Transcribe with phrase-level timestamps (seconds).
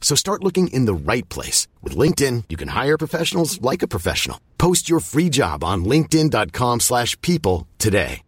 [0.00, 1.68] So start looking in the right place.
[1.82, 4.40] With LinkedIn, you can hire professionals like a professional.
[4.58, 8.22] Post your free job on linkedin.com slash people today.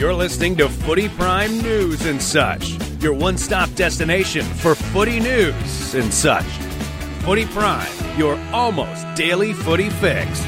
[0.00, 2.70] You're listening to Footy Prime News and Such,
[3.02, 6.46] your one-stop destination for footy news and such.
[7.20, 10.42] Footy Prime, your almost daily footy fix.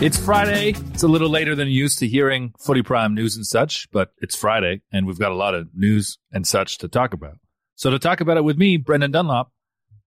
[0.00, 0.70] It's Friday.
[0.92, 4.36] It's a little later than used to hearing Footy Prime news and such, but it's
[4.36, 7.38] Friday, and we've got a lot of news and such to talk about.
[7.76, 9.52] So, to talk about it with me, Brendan Dunlop,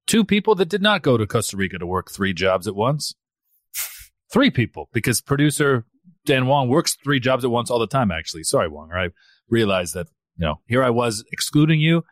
[0.06, 3.16] two people that did not go to Costa Rica to work three jobs at once.
[4.32, 5.86] Three people, because producer
[6.26, 8.44] Dan Wong works three jobs at once all the time, actually.
[8.44, 8.92] Sorry, Wong.
[8.94, 9.10] I
[9.50, 10.08] realized that,
[10.38, 12.04] you know, here I was excluding you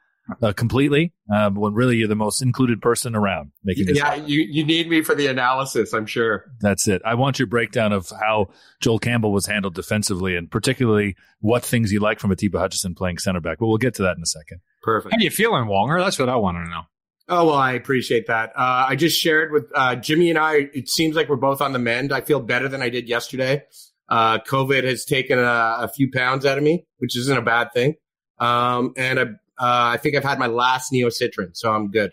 [0.42, 4.28] uh, completely um, when really you're the most included person around making this Yeah, happen.
[4.28, 6.46] you, you need me for the analysis, I'm sure.
[6.62, 7.02] That's it.
[7.06, 8.48] I want your breakdown of how
[8.82, 13.20] Joel Campbell was handled defensively and particularly what things you like from Atiba Hutchinson playing
[13.20, 13.60] center back.
[13.60, 14.62] But we'll get to that in a second.
[14.84, 15.14] Perfect.
[15.14, 16.04] How you feeling, Wonger?
[16.04, 16.82] That's what I want to know.
[17.28, 18.52] Oh, well, I appreciate that.
[18.56, 21.74] Uh, I just shared with uh, Jimmy and I, it seems like we're both on
[21.74, 22.12] the mend.
[22.14, 23.64] I feel better than I did yesterday.
[24.08, 25.42] Uh, COVID has taken a,
[25.80, 27.96] a few pounds out of me, which isn't a bad thing.
[28.38, 29.26] Um, and I,
[29.60, 32.12] Uh, I think I've had my last NeoCitran, so I'm good.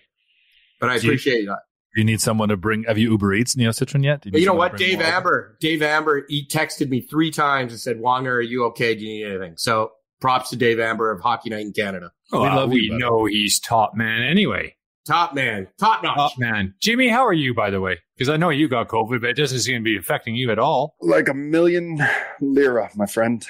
[0.80, 1.60] But I Do you- appreciate that.
[1.94, 2.84] You need someone to bring.
[2.84, 4.22] Have you Uber Eats Neo Citran yet?
[4.22, 4.78] Do But need you know what?
[4.78, 4.98] Dave?
[5.02, 8.94] Amber, Dave Amber, he texted me three times and said, Wonger, are you okay?
[8.94, 9.54] Do you need anything?
[9.58, 12.10] So props to Dave Amber of Hockey Night in Canada.
[12.32, 14.74] Oh, we Well, love we you, know he's top man anyway.
[15.06, 16.16] Top man, top notch.
[16.16, 16.72] Top man.
[16.80, 17.98] Jimmy, how are you, by the way?
[18.16, 20.58] Because I know you got COVID, but it doesn't seem to be affecting you at
[20.58, 20.94] all.
[21.02, 21.98] like a million
[22.40, 23.44] lira, my friend.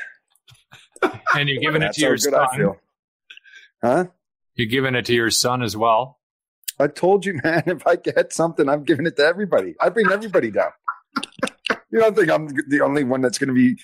[1.34, 2.74] And you're giving it to your good I son.
[3.82, 4.06] Huh?
[4.54, 6.20] You're giving it to your son as well.
[6.78, 9.74] I told you, man, if I get something, I'm giving it to everybody.
[9.80, 10.70] I bring everybody down.
[11.90, 13.80] you don't think I'm the only one that's going to be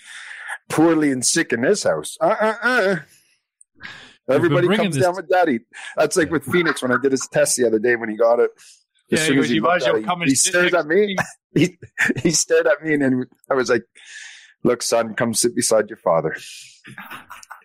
[0.69, 2.17] poorly and sick in this house?
[2.21, 2.97] Uh uh uh.
[4.31, 5.61] Everybody comes down with daddy.
[5.97, 8.41] That's like with Phoenix when I did his test the other day when he got
[8.41, 8.51] it.
[9.11, 10.35] As Yeah, soon he as was- he he looked at you'll it, come he, he
[10.35, 11.17] stared at me.
[11.55, 11.79] He,
[12.23, 13.83] he stared at me, and then I was like,
[14.65, 16.37] "Look, son, come sit beside your father.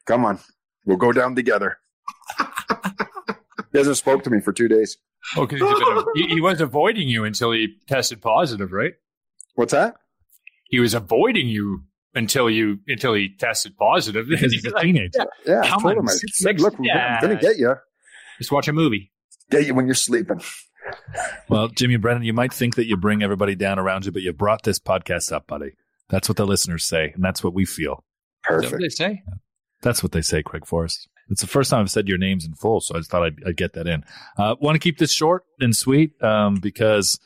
[0.08, 0.40] Come on,
[0.86, 1.78] we'll go down together."
[3.74, 4.98] He hasn't spoke to me for two days.
[5.36, 5.62] Oh, because
[6.16, 8.94] he, he was avoiding you until he tested positive, right?
[9.56, 9.96] What's that?
[10.66, 11.84] He was avoiding you
[12.16, 14.28] until you until he tested positive.
[14.28, 15.26] Because he's a teenager.
[15.46, 16.10] Yeah, I Come told on, him.
[16.10, 17.76] I six, said, "Look, we're gonna, I'm gonna get you.
[18.38, 19.12] Just watch a movie.
[19.50, 20.42] Get you when you're sleeping."
[21.48, 24.34] Well, Jimmy Brennan, you might think that you bring everybody down around you, but you
[24.34, 25.72] brought this podcast up, buddy.
[26.10, 27.94] That's what the listeners say, and that's what we feel.
[27.94, 28.82] Is that what Perfect.
[28.82, 29.24] they say?
[29.82, 31.08] That's what they say, Craig Forrest.
[31.30, 33.38] It's the first time I've said your names in full, so I just thought I'd,
[33.48, 34.04] I'd get that in.
[34.38, 37.20] Uh, Want to keep this short and sweet um, because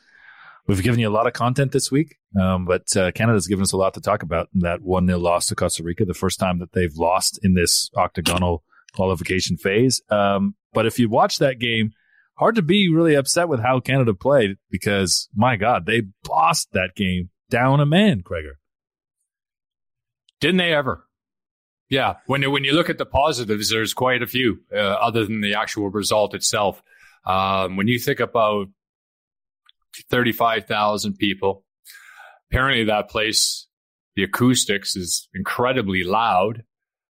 [0.68, 3.74] we've given you a lot of content this week, um, but uh, Canada's given us
[3.74, 4.50] a lot to talk about.
[4.54, 7.90] That 1 0 loss to Costa Rica, the first time that they've lost in this
[7.96, 8.64] octagonal
[8.94, 10.02] qualification phase.
[10.10, 11.92] Um, but if you watch that game,
[12.38, 16.96] hard to be really upset with how Canada played because, my God, they bossed that
[16.96, 18.56] game down a man, Craiger.
[20.40, 21.07] Didn't they ever?
[21.90, 22.16] Yeah.
[22.26, 25.42] When you, when you look at the positives, there's quite a few uh, other than
[25.42, 26.82] the actual result itself.
[27.26, 28.68] Um, when you think about
[30.10, 31.64] 35,000 people,
[32.50, 33.68] apparently that place,
[34.16, 36.64] the acoustics is incredibly loud.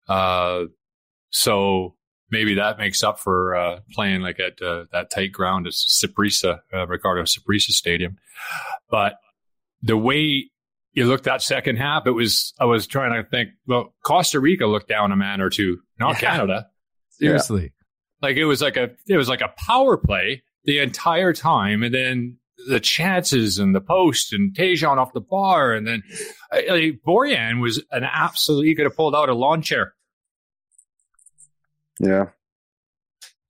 [0.08, 0.66] Uh,
[1.30, 1.96] so
[2.30, 6.60] maybe that makes up for uh, playing like at uh, that tight ground at Saprissa,
[6.74, 8.18] uh, Ricardo Saprissa Stadium.
[8.90, 9.18] But
[9.82, 10.50] the way
[10.94, 13.50] you looked that second half, it was I was trying to think.
[13.68, 16.32] Well, Costa Rica looked down a man or two, not Yeah.
[16.32, 16.68] Canada.
[17.10, 17.74] Seriously.
[18.22, 21.94] Like it was like a it was like a power play the entire time, and
[21.94, 22.38] then
[22.70, 26.04] the chances and the post and Tajon off the bar, and then
[26.52, 28.66] like, Borjan was an absolute.
[28.66, 29.94] He could have pulled out a lawn chair.
[32.00, 32.28] Yeah.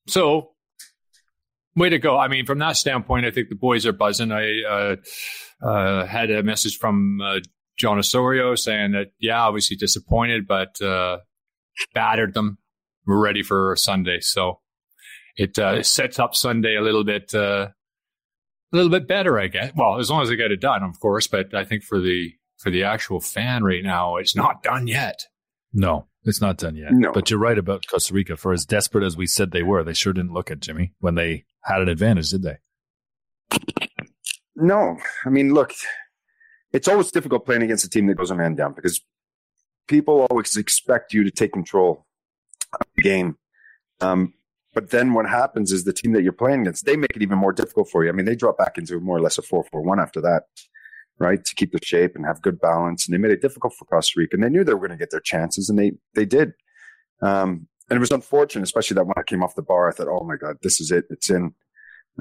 [0.07, 0.52] So
[1.75, 2.17] way to go.
[2.17, 4.31] I mean, from that standpoint, I think the boys are buzzing.
[4.31, 4.95] I uh,
[5.65, 7.39] uh, had a message from uh,
[7.77, 11.19] John Osorio saying that, yeah, obviously disappointed, but uh,
[11.93, 12.57] battered them.
[13.05, 14.19] We're ready for Sunday.
[14.21, 14.59] So
[15.35, 17.67] it uh, sets up Sunday a little bit, uh,
[18.71, 19.71] a little bit better, I guess.
[19.75, 21.27] Well, as long as they get it done, of course.
[21.27, 25.25] But I think for the for the actual fan right now, it's not done yet.
[25.73, 26.93] No, it's not done yet.
[26.93, 27.11] No.
[27.11, 28.37] But you're right about Costa Rica.
[28.37, 31.15] For as desperate as we said they were, they sure didn't look at Jimmy when
[31.15, 32.57] they had an advantage, did they?
[34.55, 35.73] No, I mean, look,
[36.71, 39.01] it's always difficult playing against a team that goes a man down because
[39.87, 42.05] people always expect you to take control
[42.73, 43.37] of the game.
[43.99, 44.33] Um,
[44.73, 47.37] but then what happens is the team that you're playing against, they make it even
[47.37, 48.09] more difficult for you.
[48.09, 50.43] I mean, they drop back into more or less a 4 4 1 after that,
[51.19, 51.43] right?
[51.43, 53.05] To keep the shape and have good balance.
[53.05, 54.35] And they made it difficult for Costa Rica.
[54.35, 56.53] And they knew they were going to get their chances, and they, they did.
[57.21, 60.07] Um, and it was unfortunate, especially that when I came off the bar, I thought,
[60.07, 61.05] oh my God, this is it.
[61.09, 61.53] It's in.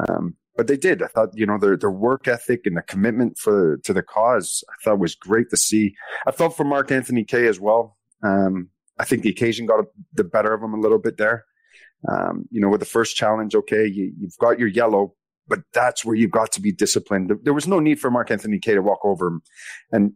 [0.08, 1.02] Um, but they did.
[1.02, 4.62] I thought, you know, their their work ethic and the commitment for to the cause,
[4.68, 5.94] I thought was great to see.
[6.26, 7.96] I felt for Mark Anthony Kaye as well.
[8.22, 8.68] Um,
[8.98, 11.44] I think the occasion got the better of him a little bit there.
[12.08, 15.14] Um, you know, with the first challenge, okay, you, you've got your yellow,
[15.48, 17.32] but that's where you've got to be disciplined.
[17.42, 19.42] There was no need for Mark Anthony Kaye to walk over him
[19.90, 20.12] and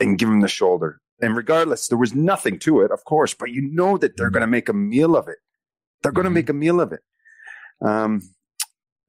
[0.00, 1.00] and give him the shoulder.
[1.20, 4.42] And regardless, there was nothing to it, of course, but you know that they're going
[4.42, 5.38] to make a meal of it.
[6.02, 7.00] They're going to make a meal of it.
[7.84, 8.22] Um,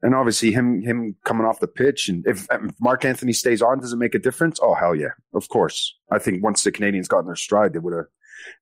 [0.02, 3.80] and obviously him him coming off the pitch and if, if, Mark Anthony stays on,
[3.80, 4.60] does it make a difference?
[4.62, 5.98] Oh hell yeah, of course.
[6.12, 8.06] I think once the Canadians got in their stride, they would have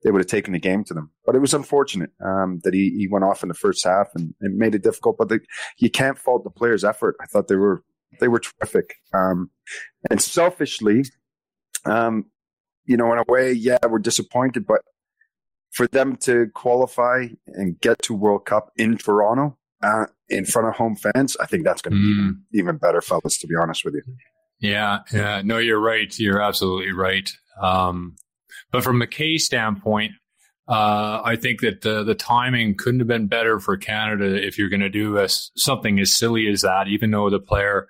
[0.03, 1.11] they would have taken the game to them.
[1.25, 4.33] But it was unfortunate um, that he he went off in the first half and
[4.41, 5.17] it made it difficult.
[5.17, 5.39] But the,
[5.77, 7.15] you can't fault the players' effort.
[7.21, 7.83] I thought they were
[8.19, 8.95] they were terrific.
[9.13, 9.49] Um,
[10.09, 11.03] and selfishly,
[11.85, 12.25] um,
[12.85, 14.81] you know, in a way, yeah, we're disappointed, but
[15.71, 20.75] for them to qualify and get to World Cup in Toronto uh, in front of
[20.75, 22.13] home fans, I think that's going to be Mm.
[22.13, 23.37] even, even better, fellas.
[23.39, 24.01] To be honest with you,
[24.59, 25.41] Yeah, yeah.
[25.43, 26.17] No, you're right.
[26.17, 27.29] You're absolutely right.
[27.61, 28.15] Um,
[28.71, 30.13] but from McKay standpoint,
[30.67, 34.69] uh, I think that the, the timing couldn't have been better for Canada if you're
[34.69, 37.87] going to do a something as silly as that, even though the player,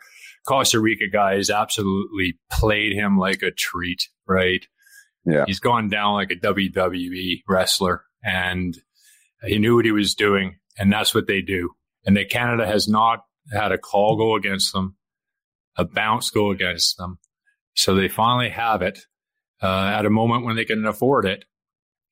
[0.48, 4.66] Costa Rica guy, has absolutely played him like a treat, right?
[5.26, 5.46] Yeah.
[5.48, 8.78] He's gone down like a WWE wrestler and
[9.44, 10.58] he knew what he was doing.
[10.78, 11.72] And that's what they do.
[12.06, 13.22] And that Canada has not
[13.52, 14.98] had a call go against them
[15.78, 17.20] a bounce go against them.
[17.76, 19.00] So they finally have it
[19.62, 21.45] uh, at a moment when they can afford it.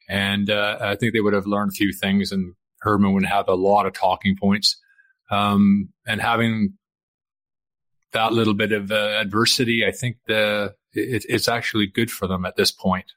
[0.08, 3.48] And uh, I think they would have learned a few things, and Herdman would have
[3.48, 4.78] a lot of talking points.
[5.32, 6.74] Um, and having
[8.12, 12.46] that little bit of uh, adversity, I think the it, it's actually good for them
[12.46, 13.14] at this point.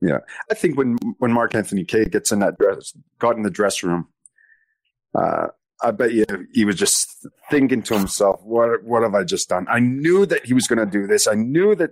[0.00, 0.18] Yeah,
[0.50, 3.82] I think when when Mark Anthony Kaye gets in that dress, got in the dress
[3.82, 4.08] room,
[5.14, 5.48] uh,
[5.82, 9.66] I bet you he was just thinking to himself, "What what have I just done?"
[9.68, 11.26] I knew that he was going to do this.
[11.26, 11.90] I knew that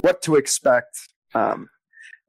[0.00, 0.98] what to expect.
[1.34, 1.68] Um,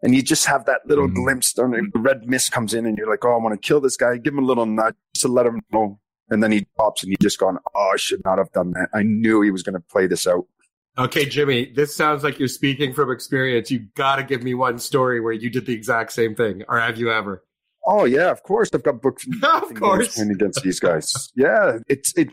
[0.03, 1.15] and you just have that little Mhm.
[1.15, 1.57] glimpse.
[1.59, 3.97] On the red mist comes in, and you're like, "Oh, I want to kill this
[3.97, 5.99] guy." Give him a little nudge to let him know,
[6.29, 8.89] and then he pops, and you just gone, "Oh, I should not have done that."
[8.93, 10.45] I knew he was going to play this out.
[10.97, 13.71] Okay, Jimmy, this sounds like you're speaking from experience.
[13.71, 16.79] You got to give me one story where you did the exact same thing, or
[16.79, 17.43] have you ever?
[17.85, 18.69] Oh yeah, of course.
[18.73, 20.19] I've got books Of course.
[20.19, 21.31] against these guys.
[21.35, 22.29] yeah, it's it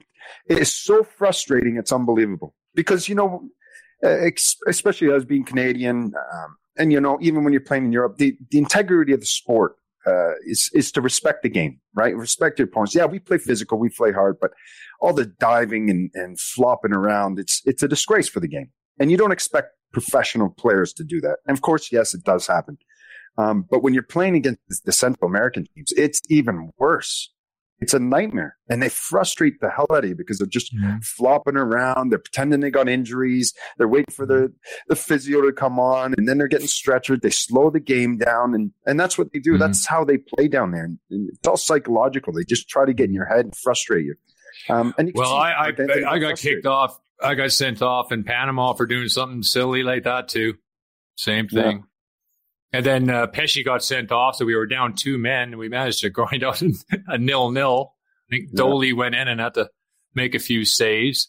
[0.47, 1.77] it is so frustrating.
[1.77, 3.49] It's unbelievable because you know,
[4.03, 8.37] especially as being Canadian, um, and you know, even when you're playing in Europe, the
[8.51, 9.77] the integrity of the sport
[10.07, 12.17] uh, is is to respect the game, right?
[12.17, 12.95] Respect your opponents.
[12.95, 14.53] Yeah, we play physical, we play hard, but
[15.01, 19.11] all the diving and, and flopping around, it's it's a disgrace for the game, and
[19.11, 21.39] you don't expect professional players to do that.
[21.47, 22.79] And of course, yes, it does happen.
[23.39, 27.33] Um, but when you're playing against the Central American teams, it's even worse.
[27.81, 28.57] It's a nightmare.
[28.69, 32.11] And they frustrate the hell out of you because they're just flopping around.
[32.11, 33.55] They're pretending they got injuries.
[33.77, 34.53] They're waiting for the,
[34.89, 37.21] the physio to come on and then they're getting stretchered.
[37.23, 39.53] They slow the game down and, and that's what they do.
[39.53, 39.59] Mhm.
[39.61, 40.85] That's how they play down there.
[40.85, 42.33] And it's all psychological.
[42.33, 44.15] They just try to get in your head and frustrate you.
[44.69, 45.73] Um, and you Well, I I,
[46.15, 46.99] I got kicked off.
[47.23, 50.55] I got sent off in Panama for doing something silly like that too.
[51.17, 51.85] Same thing.
[52.73, 55.69] And then uh, Pesci got sent off, so we were down two men, and we
[55.69, 56.63] managed to grind out
[57.07, 57.95] a nil nil.
[58.31, 58.61] I think Yeah.
[58.63, 59.71] Doley went in and had to
[60.15, 61.29] make a few saves.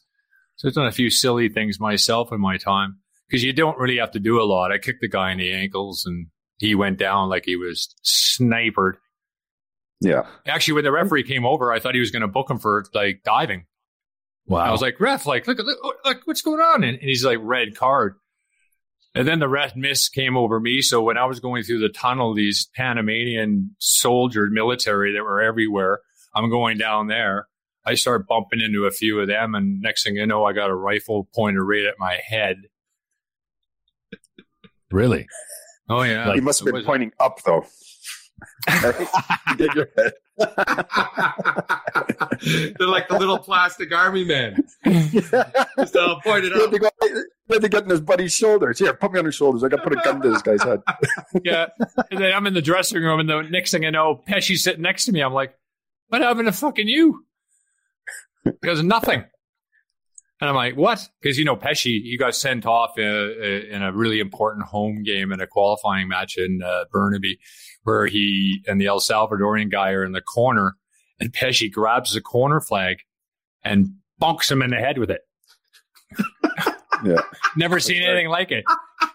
[0.58, 3.98] So I've done a few silly things myself in my time because you don't really
[3.98, 4.72] have to do a lot.
[4.74, 6.28] I kicked the guy in the ankles, and
[6.58, 8.98] he went down like he was snipered.
[10.02, 10.24] Yeah.
[10.46, 12.86] Actually, when the referee came over, I thought he was going to book him for
[12.94, 13.66] like diving.
[14.46, 14.60] Wow.
[14.62, 16.84] I was like, ref, like, look, look, look what's going on?
[16.84, 18.16] And, and he's like, red card.
[19.16, 20.82] And then the red mist came over me.
[20.82, 26.00] So when I was going through the tunnel, these Panamanian soldier military that were everywhere,
[26.36, 27.48] I'm going down there.
[27.86, 30.70] I start bumping into a few of them, and next thing you know, I got
[30.70, 32.58] a rifle pointed right at my head.
[34.92, 35.28] Really?
[35.88, 37.66] Oh yeah, he must have been pointing up though.
[39.58, 40.14] Get your head.
[42.78, 44.64] They're like the little plastic army men.
[44.86, 46.72] Just all pointed He had, up.
[46.72, 48.80] to go, he had to get on his buddy's shoulders.
[48.80, 49.64] Here, put me on his shoulders.
[49.64, 50.82] I got to put a gun to this guy's head.
[51.44, 51.68] yeah.
[52.12, 54.82] And then I'm in the dressing room, and the next thing I know, Pesci's sitting
[54.82, 55.22] next to me.
[55.22, 55.54] I'm like,
[56.08, 57.26] "What happened to fucking you?"
[58.44, 59.26] Because nothing.
[60.42, 63.82] And I'm like, "What?" Because you know, Pesci, he got sent off uh, uh, in
[63.82, 67.40] a really important home game in a qualifying match in uh, Burnaby,
[67.84, 70.78] where he and the El Salvadorian guy are in the corner,
[71.20, 72.98] and Pesci grabs the corner flag
[73.64, 75.22] and bunks him in the head with it.
[77.04, 77.22] Yeah.
[77.56, 78.66] Never seen anything like it.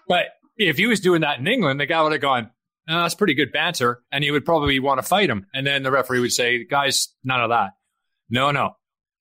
[0.08, 0.26] But
[0.56, 2.50] if he was doing that in England, the guy would have gone,
[2.88, 4.02] oh, that's pretty good banter.
[4.10, 5.46] And he would probably want to fight him.
[5.54, 7.72] And then the referee would say, guys, none of that.
[8.30, 8.76] No, no.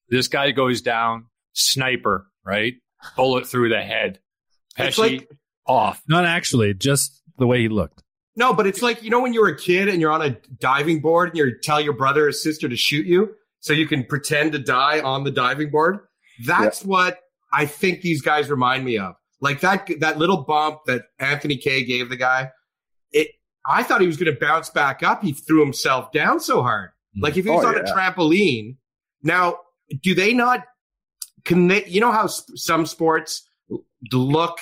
[0.08, 2.74] This guy goes down, sniper, right?
[3.16, 4.18] Bullet through the head.
[4.76, 5.28] It's Pesci like-
[5.66, 6.02] off.
[6.08, 8.02] Not actually, just the way he looked.
[8.36, 10.36] No, but it's like you know when you were a kid and you're on a
[10.58, 13.30] diving board and you tell your brother or sister to shoot you
[13.60, 16.00] so you can pretend to die on the diving board.
[16.44, 17.20] That's what
[17.52, 19.14] I think these guys remind me of.
[19.40, 22.50] Like that that little bump that Anthony Kaye gave the guy.
[23.12, 23.28] It
[23.66, 25.22] I thought he was going to bounce back up.
[25.22, 26.90] He threw himself down so hard.
[27.16, 27.22] Mm.
[27.22, 27.82] Like if he was Oh, on yeah.
[27.82, 28.76] a trampoline.
[29.22, 29.58] Now,
[30.02, 30.64] do they not
[31.44, 33.48] can they you know how s- some sports
[34.12, 34.58] look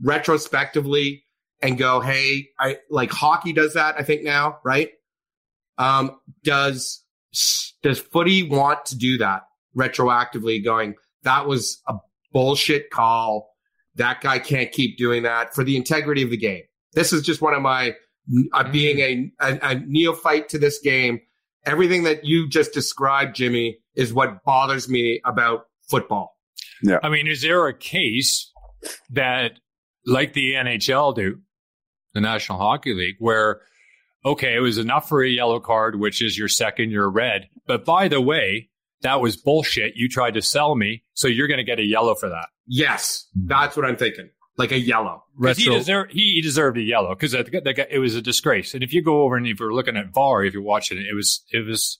[0.00, 1.24] retrospectively
[1.60, 4.90] and go, hey, I like hockey does that, I think now, right?
[5.78, 7.04] Um, does
[7.82, 9.42] does footy want to do that
[9.76, 11.94] retroactively going, that was a
[12.32, 13.54] bullshit call.
[13.94, 16.62] That guy can't keep doing that for the integrity of the game.
[16.94, 17.94] This is just one of my
[18.52, 21.20] uh, being a, a, a neophyte to this game.
[21.64, 26.36] Everything that you just described, Jimmy, is what bothers me about football.
[26.82, 26.98] Yeah.
[27.02, 28.50] I mean, is there a case
[29.10, 29.52] that,
[30.06, 31.40] like the NHL do,
[32.14, 33.60] the National Hockey League, where,
[34.24, 37.48] okay, it was enough for a yellow card, which is your second, your red.
[37.66, 38.70] But by the way,
[39.02, 39.92] that was bullshit.
[39.96, 42.46] You tried to sell me, so you're going to get a yellow for that.
[42.66, 43.48] Yes, mm-hmm.
[43.48, 44.30] that's what I'm thinking.
[44.58, 45.24] Like a yellow.
[45.40, 48.74] 'Cause He, deserved, he, he deserved a yellow because it was a disgrace.
[48.74, 51.06] And if you go over and if you're looking at VAR, if you're watching it,
[51.06, 51.98] it was it was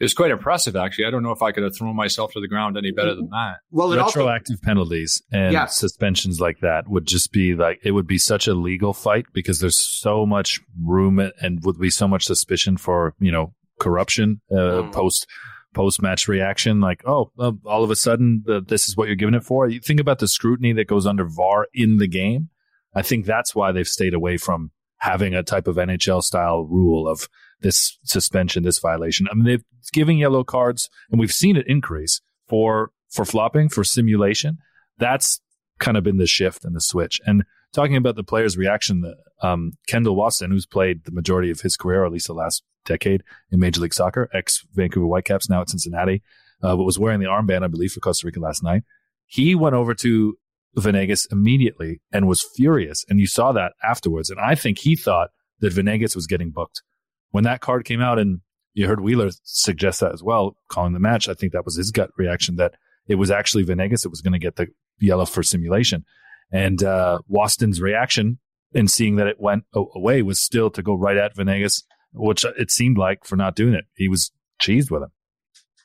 [0.00, 0.74] it was quite impressive.
[0.76, 3.14] Actually, I don't know if I could have thrown myself to the ground any better
[3.14, 3.56] than that.
[3.70, 5.66] Well, it also retroactive penalties and Yeah.
[5.66, 9.60] suspensions like that would just be like it would be such a legal fight because
[9.60, 14.54] there's so much room and would be so much suspicion for you know corruption uh,
[14.82, 14.92] Mm.
[14.92, 15.26] post
[15.74, 19.16] post match reaction like oh uh, all of a sudden the, this is what you're
[19.16, 22.48] giving it for you think about the scrutiny that goes under VAR in the game
[22.94, 27.08] I think that's why they've stayed away from having a type of NHL style rule
[27.08, 27.28] of
[27.60, 29.26] this suspension, this violation.
[29.30, 33.84] I mean, they've giving yellow cards, and we've seen it increase for for flopping, for
[33.84, 34.58] simulation.
[34.98, 35.40] That's
[35.78, 37.20] kind of been the shift and the switch.
[37.26, 41.76] And talking about the players' reaction, um, Kendall Waston, who's played the majority of his
[41.76, 45.60] career, or at least the last decade in Major League Soccer, ex Vancouver Whitecaps, now
[45.60, 46.22] at Cincinnati,
[46.62, 48.82] uh, but was wearing the armband, I believe, for Costa Rica last night.
[49.26, 50.36] He went over to
[50.76, 53.04] Venegas immediately and was furious.
[53.08, 54.30] And you saw that afterwards.
[54.30, 56.82] And I think he thought that Venegas was getting booked.
[57.30, 58.40] When that card came out, and
[58.74, 61.90] you heard Wheeler suggest that as well, calling the match, I think that was his
[61.90, 62.74] gut reaction that
[63.06, 64.68] it was actually Venegas that was going to get the
[65.00, 66.04] yellow for simulation.
[66.52, 68.38] And uh, Waston's reaction
[68.72, 72.70] in seeing that it went away was still to go right at Venegas, which it
[72.70, 73.84] seemed like for not doing it.
[73.94, 75.10] He was cheesed with him.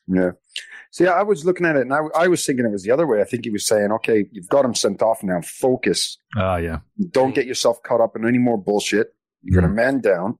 [0.07, 0.31] Yeah.
[0.91, 3.05] See, I was looking at it and I, I was thinking it was the other
[3.05, 3.21] way.
[3.21, 5.41] I think he was saying, okay, you've got him sent off now.
[5.41, 6.17] Focus.
[6.35, 6.79] Ah, yeah.
[7.11, 9.13] Don't get yourself caught up in any more bullshit.
[9.43, 10.37] You're going to man down.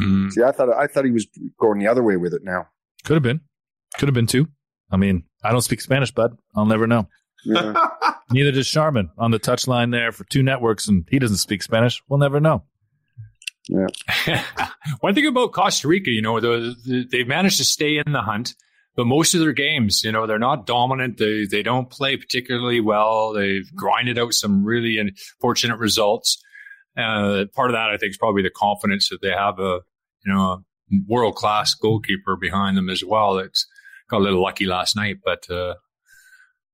[0.00, 0.30] Mm.
[0.30, 1.26] See, I thought I thought he was
[1.58, 2.68] going the other way with it now.
[3.04, 3.40] Could have been.
[3.98, 4.48] Could have been too.
[4.90, 6.36] I mean, I don't speak Spanish, bud.
[6.54, 7.08] I'll never know.
[7.44, 7.72] Yeah.
[8.30, 12.02] Neither does Sharman on the touchline there for two networks, and he doesn't speak Spanish.
[12.08, 12.64] We'll never know.
[13.68, 13.86] Yeah.
[15.00, 18.22] One thing about Costa Rica, you know, the, the, they've managed to stay in the
[18.22, 18.54] hunt,
[18.96, 21.18] but most of their games, you know, they're not dominant.
[21.18, 23.32] They they don't play particularly well.
[23.32, 26.42] They've grinded out some really unfortunate results.
[26.96, 29.80] Uh, part of that, I think, is probably the confidence that they have a
[30.24, 30.64] you know
[31.06, 33.38] world class goalkeeper behind them as well.
[33.38, 33.66] It's
[34.08, 35.74] got a little lucky last night, but uh,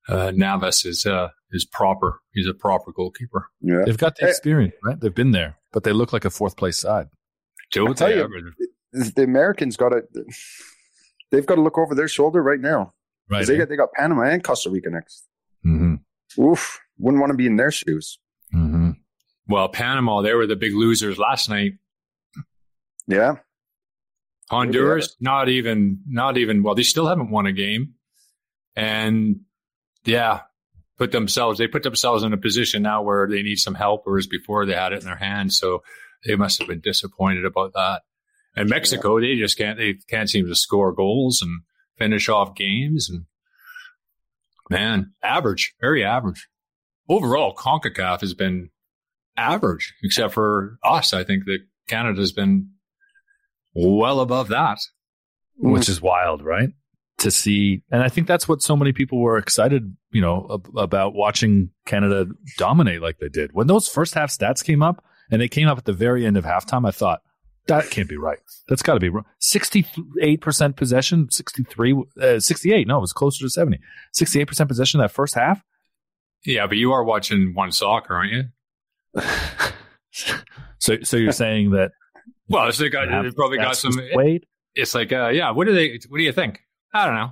[0.08, 2.20] uh, Navas is uh, is proper.
[2.32, 3.48] He's a proper goalkeeper.
[3.60, 3.82] yeah.
[3.84, 5.00] They've got the experience, right?
[5.00, 7.08] They've been there, but they look like a fourth place side.
[7.72, 8.34] Don't tell they you, ever?
[8.92, 10.02] The Americans got to.
[11.32, 12.92] They've got to look over their shoulder right now.
[13.28, 13.46] Right.
[13.46, 15.26] They got they got Panama and Costa Rica next.
[15.66, 15.94] mm-hmm.
[16.40, 16.78] Oof.
[16.98, 18.18] Wouldn't want to be in their shoes.
[18.54, 18.90] Mm-hmm.
[19.48, 21.72] Well, Panama, they were the big losers last night.
[23.08, 23.36] Yeah.
[24.50, 26.62] Honduras, not even, not even.
[26.62, 27.94] Well, they still haven't won a game,
[28.76, 29.40] and
[30.04, 30.40] yeah,
[30.98, 31.58] put themselves.
[31.58, 34.74] They put themselves in a position now where they need some help, whereas before they
[34.74, 35.58] had it in their hands.
[35.58, 35.82] So
[36.26, 38.02] they must have been disappointed about that.
[38.54, 39.28] And Mexico, yeah.
[39.28, 39.78] they just can't.
[39.78, 41.62] They can't seem to score goals and
[41.96, 43.08] finish off games.
[43.10, 43.24] And
[44.68, 46.48] man, average, very average.
[47.08, 48.70] Overall, Concacaf has been
[49.36, 51.12] average, except for us.
[51.12, 52.70] I think that Canada's been
[53.74, 54.78] well above that.
[55.56, 56.70] Which is wild, right?
[57.18, 60.76] To see, and I think that's what so many people were excited, you know, ab-
[60.76, 62.26] about watching Canada
[62.58, 63.52] dominate like they did.
[63.52, 66.36] When those first half stats came up, and they came up at the very end
[66.36, 67.22] of halftime, I thought
[67.66, 68.38] that can't be right.
[68.68, 69.24] That's got to be wrong.
[69.38, 72.86] Sixty-eight percent possession, 63, uh, 68.
[72.86, 73.78] No, it was closer to seventy.
[74.12, 75.62] Sixty-eight percent possession that first half.
[76.44, 78.44] Yeah, but you are watching one soccer, aren't you?
[80.78, 81.92] so, so you're saying that
[82.48, 83.98] well, it's like, uh, they probably got some.
[83.98, 85.50] It, it's like, uh, yeah.
[85.50, 85.98] What do they?
[86.08, 86.60] What do you think?
[86.92, 87.30] I don't know.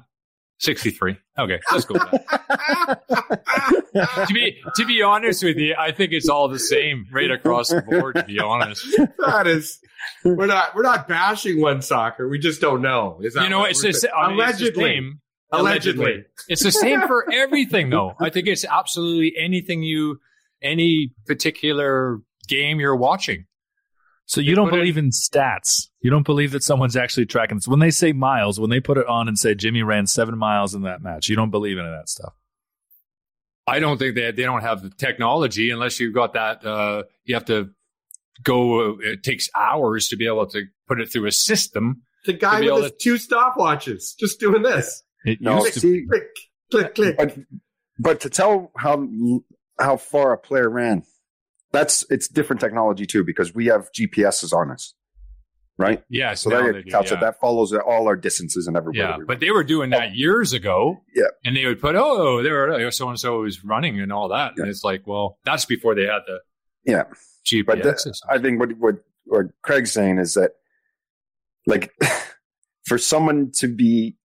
[0.61, 1.17] Sixty-three.
[1.39, 1.95] Okay, let's go.
[1.95, 2.09] to
[4.33, 7.81] be to be honest with you, I think it's all the same right across the
[7.81, 8.17] board.
[8.17, 8.87] To be honest,
[9.19, 9.81] that is.
[10.25, 12.29] We're not we're not bashing one soccer.
[12.29, 13.21] We just don't know.
[13.23, 14.67] Is that you know it's, just, I mean, allegedly.
[14.69, 15.21] It's the same.
[15.53, 16.05] Allegedly.
[16.05, 18.15] allegedly, it's the same for everything, though.
[18.21, 20.21] I think it's absolutely anything you,
[20.63, 23.47] any particular game you're watching.
[24.31, 25.89] So you don't believe it, in stats.
[26.03, 27.67] You don't believe that someone's actually tracking this.
[27.67, 30.73] When they say miles, when they put it on and say Jimmy ran seven miles
[30.73, 32.33] in that match, you don't believe in that stuff.
[33.67, 36.65] I don't think they they don't have the technology unless you've got that.
[36.65, 37.71] Uh, you have to
[38.45, 39.01] go.
[39.01, 42.03] It takes hours to be able to put it through a system.
[42.25, 45.03] The guy with his to, two stopwatches just doing this.
[45.25, 46.29] It no, used see, click,
[46.71, 47.17] click, click.
[47.17, 47.37] But,
[47.99, 49.09] but to tell how
[49.81, 51.03] how far a player ran
[51.73, 54.95] that's it's different technology too because we have GPSs on us,
[55.79, 56.03] right?
[56.09, 57.21] Yeah, so that counts yeah.
[57.21, 59.03] that follows all our distances and everything.
[59.03, 60.99] Yeah, but they were doing that years ago.
[61.15, 64.55] Yeah, and they would put oh there so and so was running and all that,
[64.57, 64.63] yeah.
[64.63, 66.41] and it's like well that's before they had the
[66.85, 67.05] yeah
[67.47, 67.67] GPS.
[67.67, 70.53] But the, I think what what what Craig's saying is that
[71.67, 71.93] like
[72.85, 74.17] for someone to be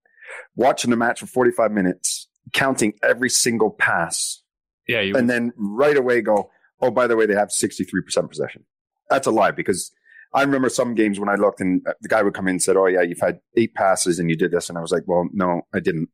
[0.55, 4.41] watching the match for 45 minutes, counting every single pass.
[4.87, 8.65] Yeah, and then right away go, oh, by the way, they have 63% possession.
[9.09, 9.91] That's a lie because
[10.33, 12.75] I remember some games when I looked and the guy would come in and said,
[12.75, 14.69] oh, yeah, you've had eight passes and you did this.
[14.69, 16.09] And I was like, well, no, I didn't.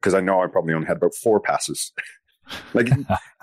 [0.00, 1.92] Because I know I probably only had about four passes.
[2.74, 2.88] like,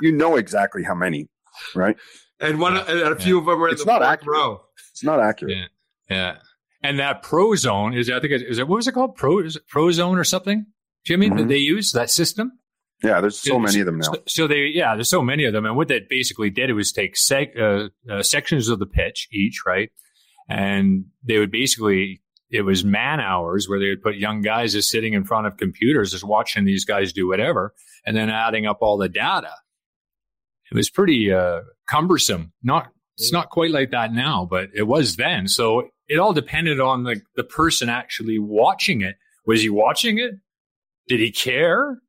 [0.02, 1.28] you know exactly how many,
[1.76, 1.98] right?
[2.40, 3.42] And one, and a few yeah.
[3.42, 4.38] of them were in it's the not accurate.
[4.38, 4.62] row.
[4.92, 5.58] It's not accurate.
[5.58, 5.66] Yeah.
[6.10, 6.36] yeah.
[6.84, 9.16] And that Prozone is, I think, is it, what was it called?
[9.16, 10.68] Pro, Prozone or something?
[11.06, 11.38] Jimmy, mm-hmm.
[11.38, 12.60] did they use that system?
[13.04, 14.04] Yeah, there's so many of them now.
[14.04, 15.66] So, so, they, yeah, there's so many of them.
[15.66, 17.16] And what that basically did it was take
[17.60, 19.90] uh, uh, sections of the pitch each, right?
[20.48, 24.90] And they would basically, it was man hours where they would put young guys just
[24.90, 27.74] sitting in front of computers, just watching these guys do whatever,
[28.06, 29.52] and then adding up all the data.
[30.72, 32.54] It was pretty uh, cumbersome.
[32.64, 32.88] Not,
[33.18, 35.48] it's not quite like that now, but it was then.
[35.48, 39.18] So it all depended on the, the person actually watching it.
[39.46, 40.36] Was he watching it?
[41.10, 42.00] Did he care?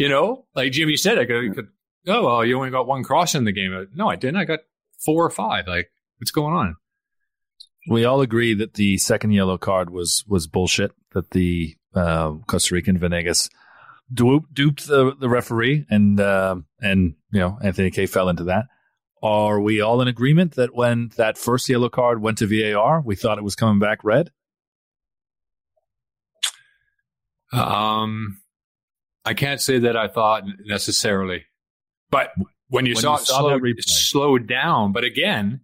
[0.00, 1.68] You know, like Jimmy said, I could, could
[2.06, 3.86] oh, well, you only got one cross in the game.
[3.94, 4.40] No, I didn't.
[4.40, 4.60] I got
[4.98, 5.68] four or five.
[5.68, 6.76] Like, what's going on?
[7.86, 10.92] We all agree that the second yellow card was was bullshit.
[11.12, 13.50] That the uh, Costa Rican Venegas
[14.10, 18.68] duped, duped the, the referee, and uh, and you know Anthony Kaye fell into that.
[19.22, 23.16] Are we all in agreement that when that first yellow card went to VAR, we
[23.16, 24.30] thought it was coming back red?
[27.52, 28.40] Um,
[29.24, 31.44] I can't say that I thought necessarily,
[32.10, 32.32] but
[32.68, 35.60] when you when saw, you saw it slowed down, but again,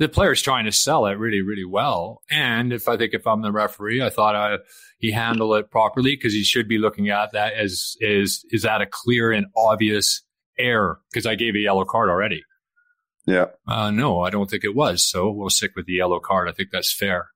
[0.00, 2.22] the player's trying to sell it really, really well.
[2.30, 4.56] And if I think if I'm the referee, I thought I,
[4.98, 8.80] he handled it properly because he should be looking at that as is is that
[8.80, 10.22] a clear and obvious
[10.58, 11.00] error?
[11.10, 12.42] Because I gave a yellow card already.
[13.26, 13.46] Yeah.
[13.68, 15.02] Uh, no, I don't think it was.
[15.02, 16.48] So we'll stick with the yellow card.
[16.48, 17.28] I think that's fair.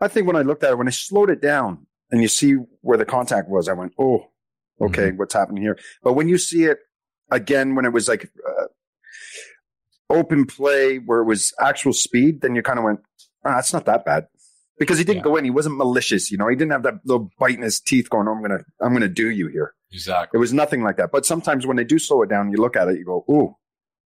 [0.00, 2.54] I think when I looked at it, when I slowed it down, and you see
[2.80, 4.30] where the contact was, I went, oh,
[4.80, 5.16] okay, mm-hmm.
[5.16, 5.78] what's happening here?
[6.02, 6.78] But when you see it
[7.30, 8.66] again, when it was like uh,
[10.10, 13.00] open play where it was actual speed, then you kind of went,
[13.44, 14.26] ah, it's not that bad.
[14.78, 15.22] Because he didn't yeah.
[15.24, 16.48] go in, he wasn't malicious, you know.
[16.48, 19.06] He didn't have that little bite in his teeth, going, oh, "I'm gonna, I'm gonna
[19.06, 20.36] do you here." Exactly.
[20.36, 21.12] It was nothing like that.
[21.12, 23.54] But sometimes when they do slow it down, you look at it, you go, "Ooh,"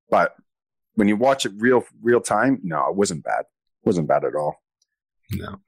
[0.08, 0.36] but
[0.94, 3.40] when you watch it real, real time, no, it wasn't bad.
[3.40, 4.62] It wasn't bad at all.
[5.32, 5.58] No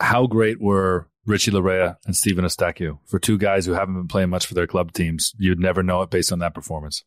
[0.00, 4.30] how great were Richie Laryea and Stephen Eustaquio for two guys who haven't been playing
[4.30, 5.32] much for their club teams?
[5.38, 7.04] You'd never know it based on that performance.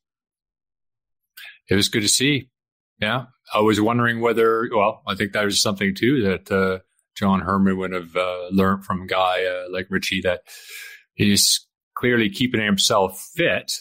[1.69, 2.49] It was good to see.
[2.99, 3.25] Yeah.
[3.53, 6.79] I was wondering whether, well, I think that was something too that uh,
[7.15, 10.41] John Herdman would have uh, learned from a guy uh, like Richie that
[11.13, 13.71] he's clearly keeping himself fit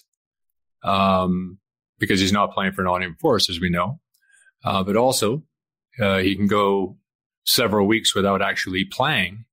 [0.82, 1.58] um,
[1.98, 2.84] because he's not playing for
[3.20, 4.00] Forest, as we know.
[4.64, 5.44] Uh, but also,
[6.00, 6.96] uh, he can go
[7.48, 9.46] several weeks without actually playing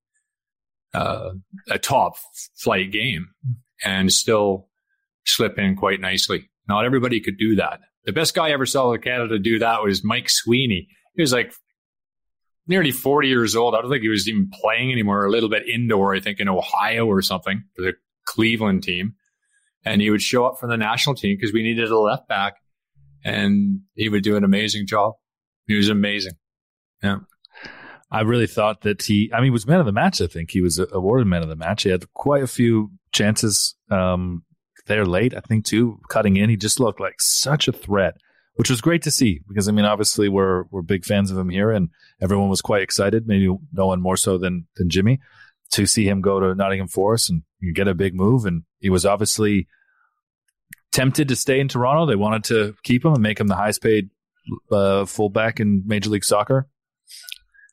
[0.92, 1.30] uh,
[1.70, 2.16] a top
[2.54, 3.28] flight game
[3.84, 4.68] and still
[5.24, 6.50] slip in quite nicely.
[6.68, 7.80] Not everybody could do that.
[8.04, 10.88] The best guy I ever saw in Canada do that was Mike Sweeney.
[11.14, 11.54] He was like
[12.66, 13.74] nearly 40 years old.
[13.74, 16.50] I don't think he was even playing anymore, a little bit indoor, I think in
[16.50, 17.94] Ohio or something for the
[18.26, 19.14] Cleveland team.
[19.86, 22.56] And he would show up for the national team because we needed a left back
[23.24, 25.14] and he would do an amazing job.
[25.66, 26.34] He was amazing.
[27.02, 27.20] Yeah.
[28.10, 30.20] I really thought that he, I mean, he was man of the match.
[30.20, 31.82] I think he was awarded man of the match.
[31.82, 34.44] He had quite a few chances um,
[34.86, 36.48] there late, I think, too, cutting in.
[36.48, 38.16] He just looked like such a threat,
[38.54, 41.48] which was great to see because, I mean, obviously we're, we're big fans of him
[41.48, 41.88] here and
[42.20, 45.18] everyone was quite excited, maybe no one more so than, than Jimmy,
[45.72, 47.42] to see him go to Nottingham Forest and
[47.74, 48.44] get a big move.
[48.44, 49.66] And he was obviously
[50.92, 52.06] tempted to stay in Toronto.
[52.06, 54.10] They wanted to keep him and make him the highest paid
[54.70, 56.68] uh, fullback in Major League Soccer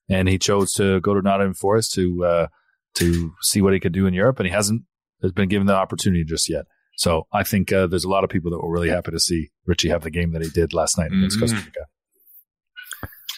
[0.10, 2.48] and he chose to go to Nottingham Forest to uh,
[2.96, 4.84] to see what he could do in Europe, and he hasn't
[5.22, 6.66] has been given the opportunity just yet.
[6.96, 9.50] So I think uh, there's a lot of people that were really happy to see
[9.66, 11.56] Richie have the game that he did last night against mm-hmm.
[11.56, 11.88] Costa Rica.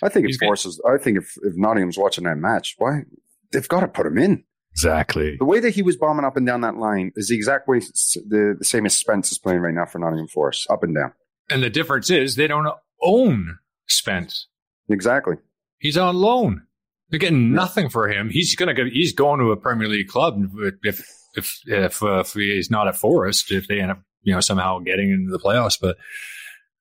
[0.04, 0.82] I think it forces.
[0.86, 3.04] I think if, if Nottingham's watching that match, why
[3.52, 4.44] they've got to put him in.
[4.72, 5.38] Exactly.
[5.40, 7.80] The way that he was bombing up and down that line is the exact way
[7.80, 11.14] the, the same as Spence is playing right now for Nottingham Forest, up and down.
[11.50, 12.68] And the difference is they don't
[13.02, 14.48] own Spence.
[14.90, 15.38] Exactly.
[15.86, 16.64] He's on loan.
[17.10, 18.32] They're getting nothing for him.
[18.32, 18.86] He's gonna go.
[18.86, 20.42] He's going to a Premier League club
[20.82, 21.00] if
[21.36, 23.52] if if, uh, if he's not at Forest.
[23.52, 25.98] If they end up you know somehow getting into the playoffs, but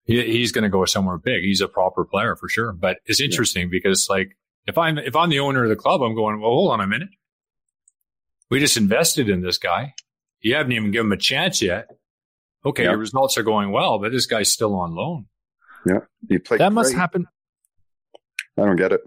[0.04, 1.42] he, he's going to go somewhere big.
[1.42, 2.72] He's a proper player for sure.
[2.72, 3.72] But it's interesting yeah.
[3.72, 6.40] because like if I'm if I'm the owner of the club, I'm going.
[6.40, 7.10] Well, hold on a minute.
[8.50, 9.92] We just invested in this guy.
[10.40, 11.88] You haven't even given him a chance yet.
[12.64, 15.26] Okay, your results are going well, but this guy's still on loan.
[15.84, 16.56] Yeah, you play.
[16.56, 16.74] That great.
[16.74, 17.26] must happen.
[18.56, 19.00] I don't get it.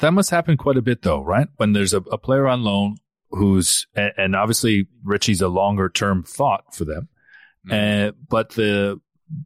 [0.00, 1.48] That must happen quite a bit, though, right?
[1.56, 2.96] When there's a, a player on loan
[3.30, 7.08] who's, and, and, obviously Richie's a longer term thought for them,
[7.68, 8.08] mm-hmm.
[8.08, 9.00] uh, but the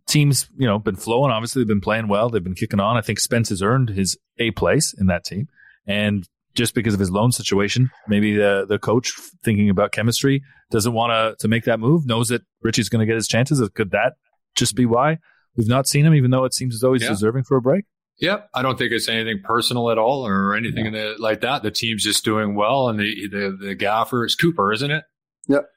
[0.07, 1.31] team's, you know, been flowing.
[1.31, 2.31] Obviously, they've been playing well.
[2.31, 2.97] They've been kicking on.
[2.97, 5.49] I think Spence has earned his A place in that team,
[5.87, 10.93] and just because of his loan situation, maybe the the coach thinking about chemistry doesn't
[10.93, 12.07] want to to make that move.
[12.07, 13.67] Knows that Richie's going to get his chances.
[13.75, 14.15] Could that
[14.55, 15.19] just be why
[15.57, 17.09] we've not seen him, even though it seems as though he's yeah.
[17.09, 17.85] deserving for a break?
[18.18, 20.90] Yep, I don't think it's anything personal at all or anything yeah.
[20.90, 21.62] the, like that.
[21.62, 25.05] The team's just doing well, and the the, the gaffer is Cooper, isn't it?
[25.48, 25.68] Yep.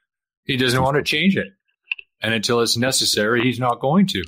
[0.44, 1.48] He doesn't want to change it,
[2.22, 4.24] and until it's necessary, he's not going to.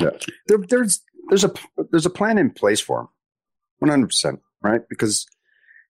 [0.00, 0.10] Yeah,
[0.46, 1.52] there, there's there's a
[1.90, 3.08] there's a plan in place for him,
[3.80, 4.82] one hundred percent, right?
[4.88, 5.26] Because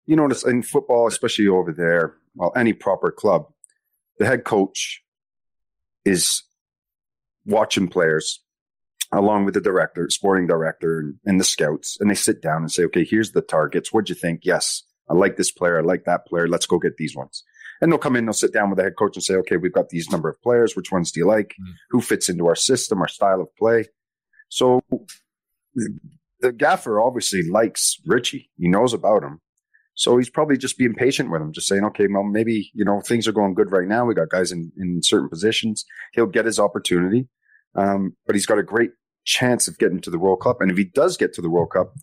[0.07, 3.47] you notice in football, especially over there, well, any proper club,
[4.19, 5.03] the head coach
[6.05, 6.43] is
[7.45, 8.42] watching players
[9.13, 12.73] along with the director, sporting director, and, and, the scouts, and they sit down and
[12.73, 13.93] say, "Okay, here's the targets.
[13.93, 14.41] What'd you think?
[14.45, 15.79] Yes, I like this player.
[15.79, 16.49] I like that player.
[16.49, 17.45] Let's go get these ones."
[17.81, 19.73] And they'll come in, they'll sit down with the head coach and say, "Okay, we've
[19.73, 20.77] got these number of players.
[20.77, 21.49] Which ones do you like?
[21.49, 21.73] Mm-hmm.
[21.91, 23.87] Who fits into our system, our style of play?"
[24.49, 24.83] So
[26.41, 28.51] the gaffer obviously likes Richie.
[28.59, 29.41] He knows about him.
[29.95, 33.01] So he's probably just being patient with him, just saying, okay, well, maybe, you know,
[33.01, 34.05] things are going good right now.
[34.05, 35.85] We got guys in, in certain positions.
[36.15, 37.29] He'll get his opportunity.
[37.75, 38.91] Um, but he's got a great
[39.25, 40.61] chance of getting to the World Cup.
[40.61, 41.95] And if he does get to the World Cup,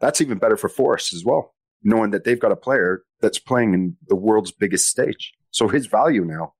[0.00, 3.74] that's even better for Forest as well, knowing that they've got a player that's playing
[3.74, 5.32] in the world's biggest stage.
[5.50, 6.54] So his value now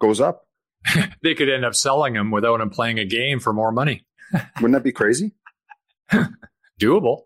[0.00, 0.46] goes up.
[1.22, 4.06] they could end up selling him without him playing a game for more money.
[4.56, 5.32] Wouldn't that be crazy?
[6.80, 7.22] doable.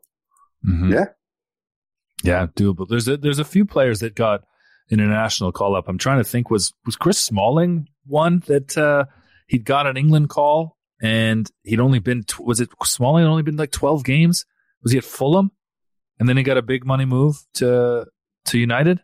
[0.66, 0.92] Mm-hmm.
[0.92, 1.04] Yeah.
[2.24, 2.88] Yeah, doable.
[2.88, 4.42] There's a there's a few players that got
[4.90, 5.86] international call up.
[5.86, 9.04] I'm trying to think was was Chris Smalling one that uh,
[9.46, 13.56] he'd got an England call and he'd only been was it Smalling had only been
[13.56, 14.44] like twelve games.
[14.82, 15.50] Was he at Fulham?
[16.18, 18.06] And then he got a big money move to
[18.46, 19.00] to United.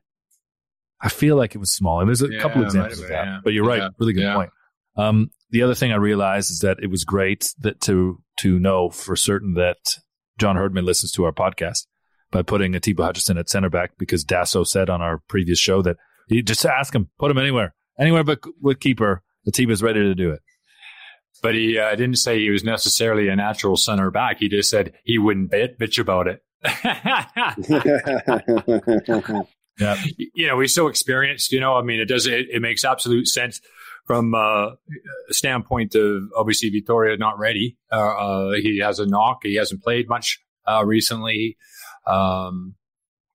[1.00, 2.06] I feel like it was Smalling.
[2.06, 3.40] There's a yeah, couple examples of that, yeah.
[3.42, 3.78] but you're right.
[3.78, 3.88] Yeah.
[3.98, 4.50] Really good point.
[4.96, 8.88] Um, the other thing I realized is that it was great that to to know
[8.88, 9.98] for certain that
[10.38, 11.86] John Herdman listens to our podcast
[12.30, 15.96] by putting Atiba Hutchinson at center back because Dasso said on our previous show that
[16.28, 19.22] he just ask him, put him anywhere, anywhere but with keeper.
[19.46, 20.40] Atiba's ready to do it
[21.40, 24.38] but he uh, didn't say he was necessarily a natural center back.
[24.38, 26.42] He just said he wouldn't bit, bitch about it.
[29.78, 29.96] yeah.
[30.16, 33.26] You know, he's so experienced, you know, I mean, it does, it, it makes absolute
[33.26, 33.60] sense
[34.06, 37.76] from uh, a standpoint of obviously Vitória not ready.
[37.90, 39.40] Uh, uh, he has a knock.
[39.42, 41.56] He hasn't played much uh, recently.
[42.06, 42.74] Um,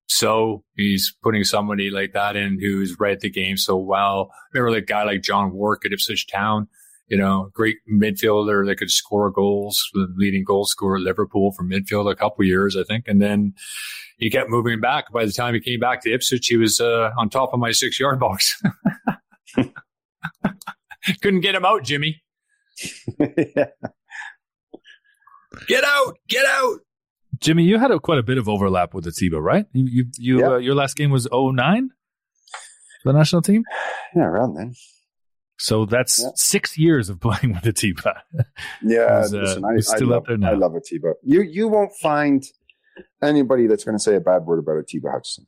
[0.07, 4.31] so he's putting somebody like that in who's read the game so well.
[4.53, 6.67] Remember a guy like John Wark at Ipswich Town,
[7.07, 11.63] you know, great midfielder that could score goals, the leading goal scorer at Liverpool for
[11.63, 13.07] midfield a couple years, I think.
[13.07, 13.53] And then
[14.17, 15.11] he kept moving back.
[15.11, 17.71] By the time he came back to Ipswich, he was uh, on top of my
[17.71, 18.61] six yard box.
[21.21, 22.21] Couldn't get him out, Jimmy.
[23.19, 23.65] yeah.
[25.67, 26.17] Get out!
[26.29, 26.79] Get out!
[27.39, 29.65] Jimmy, you had a, quite a bit of overlap with Atiba, right?
[29.73, 30.47] You, you, you Yeah.
[30.51, 31.89] uh, your last game was 09
[33.05, 33.63] the national team.
[34.15, 34.73] Yeah, around then.
[35.59, 36.29] So that's Yeah.
[36.35, 38.23] six years of playing with Atiba.
[38.83, 40.51] Yeah, He's, uh, listen, I, he's I still love, up there now.
[40.51, 41.13] I love Atiba.
[41.23, 42.43] You you won't find
[43.21, 45.47] anybody that's going to say a bad word about Atiba Hudson.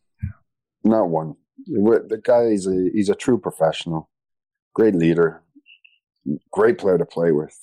[0.84, 1.36] Not one.
[1.65, 4.10] The guy is a he's a true professional,
[4.74, 5.43] great leader,
[6.52, 7.56] great player to play with.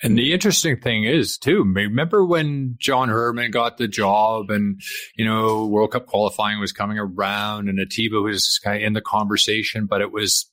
[0.00, 4.80] And the interesting thing is too, remember when John Herdman got the job and,
[5.16, 9.00] you know, World Cup qualifying was coming around and Atiba was kind of in the
[9.00, 10.48] conversation, but it was,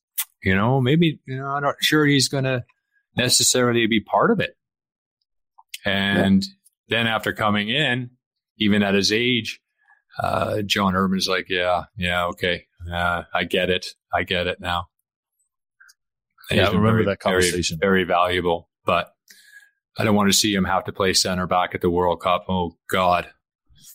[0.46, 2.64] you know, maybe, you know, I'm not sure he's going to
[3.18, 4.56] necessarily be part of it.
[5.84, 6.46] And
[6.88, 8.12] then after coming in,
[8.58, 9.60] even at his age,
[10.20, 12.68] uh, John Herdman's like, yeah, yeah, okay.
[12.90, 13.88] Uh, I get it.
[14.14, 14.88] I get it now.
[16.52, 17.80] And Yeah, I remember very, that conversation.
[17.82, 19.12] Very, very valuable, but
[19.98, 22.46] I don't want to see him have to play center back at the World Cup.
[22.48, 23.28] Oh God.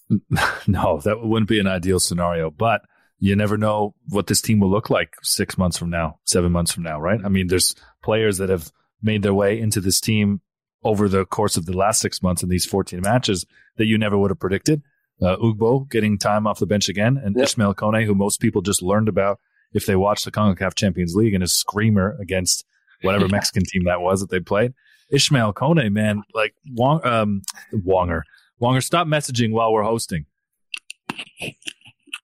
[0.66, 2.82] no, that wouldn't be an ideal scenario, but
[3.20, 6.72] you never know what this team will look like six months from now, seven months
[6.72, 7.20] from now, right?
[7.24, 10.40] I mean, there's players that have made their way into this team
[10.83, 13.44] over the course of the last six months in these 14 matches
[13.76, 14.83] that you never would have predicted.
[15.22, 17.46] Uh, Ugbo getting time off the bench again, and Yep.
[17.46, 19.38] Ismaël Koné, who most people just learned about
[19.74, 22.64] if they watched the CONCACAF Champions League and his screamer against
[23.02, 24.72] whatever Mexican team that was that they played.
[25.12, 27.42] Ismaël Koné, man, like Wong, um,
[27.74, 28.22] Wonger,
[28.62, 30.24] Wonger, stop messaging while we're hosting.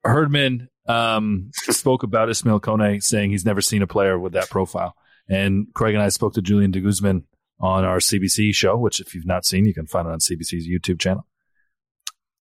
[0.04, 4.94] Herdman um, spoke about Ismaël Koné, saying he's never seen a player with that profile.
[5.28, 7.24] And Craig and I spoke to Julian de Guzman
[7.58, 10.68] on our CBC show, which if you've not seen, you can find it on CBC's
[10.68, 11.26] YouTube channel.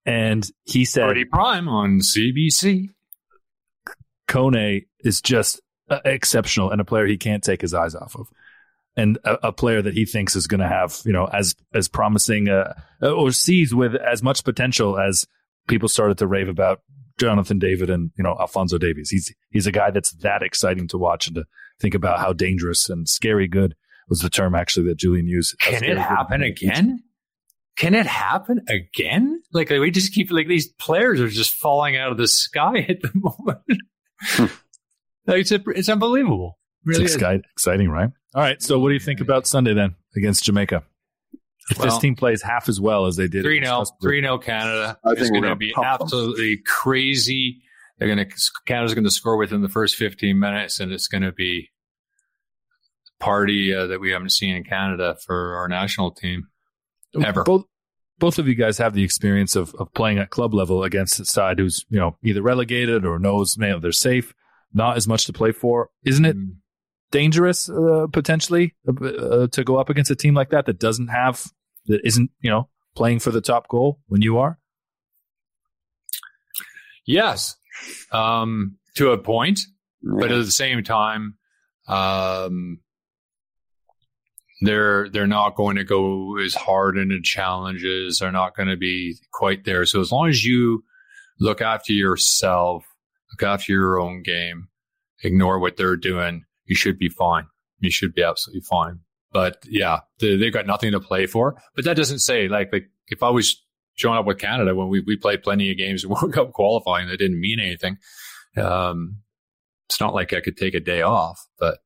[0.06, 2.90] And he said Party Prime on CBC.
[4.28, 8.28] Kone is just uh, exceptional and a player he can't take his eyes off of.
[8.96, 11.88] And a, a player that he thinks is going to have, you know, as as
[11.88, 15.26] promising uh, or sees with as much potential as
[15.66, 16.80] people started to rave about
[17.18, 19.10] Jonathan David and you know Alfonso Davies.
[19.10, 21.44] He's he's a guy that's that exciting to watch and to
[21.80, 23.74] think about how dangerous and scary good
[24.08, 25.58] was the term actually that Julian used.
[25.60, 27.00] Can it happen again?
[27.76, 29.42] Can it happen again?
[29.52, 33.00] Like we just keep like these players are just falling out of the sky at
[33.00, 34.50] the moment.
[35.26, 36.58] like, it's it's unbelievable.
[36.84, 37.16] Really is.
[37.16, 38.10] exci- exciting, right?
[38.34, 38.62] All right.
[38.62, 40.84] So, what do you think about Sunday then against Jamaica?
[41.70, 44.98] If this team plays half as well as they did, 3 0 3 0 Canada.
[45.04, 45.92] I It's going to be pump 'em.
[46.02, 47.62] absolutely crazy.
[47.98, 48.34] They're going to,
[48.66, 51.70] Canada's going to score within the first 15 minutes, and it's going to be
[53.20, 56.48] a party uh, that we haven't seen in Canada for our national team.
[57.24, 57.44] Ever.
[57.44, 57.64] Both
[58.18, 61.24] both of you guys have the experience of, of playing at club level against a
[61.24, 64.34] side who's you know either relegated or knows you know, they're safe,
[64.72, 65.90] not as much to play for.
[66.04, 66.56] Isn't it Mm.
[67.12, 71.08] dangerous uh, potentially uh, uh, to go up against a team like that that doesn't
[71.08, 71.44] have
[71.86, 74.58] that isn't you know playing for the top goal when you are?
[77.06, 77.56] Yes,
[78.12, 79.60] um, to a point,
[80.02, 81.36] but at the same time,
[81.86, 82.80] um,
[84.62, 88.18] they're they're not going to go as hard into challenges.
[88.18, 89.84] They're not going to be quite there.
[89.84, 90.84] So as long as you
[91.40, 92.84] look after yourself,
[93.32, 94.68] look after your own game,
[95.22, 97.46] ignore what they're doing, you should be fine.
[97.80, 99.00] You should be absolutely fine.
[99.34, 101.60] But yeah, they, they've got nothing to play for.
[101.76, 103.60] But that doesn't say like like if I was
[103.96, 107.08] showing up with Canada when we we played plenty of games in World Cup qualifying
[107.08, 107.98] that didn't mean anything.
[108.56, 109.18] Um,
[109.90, 111.78] it's not like I could take a day off, but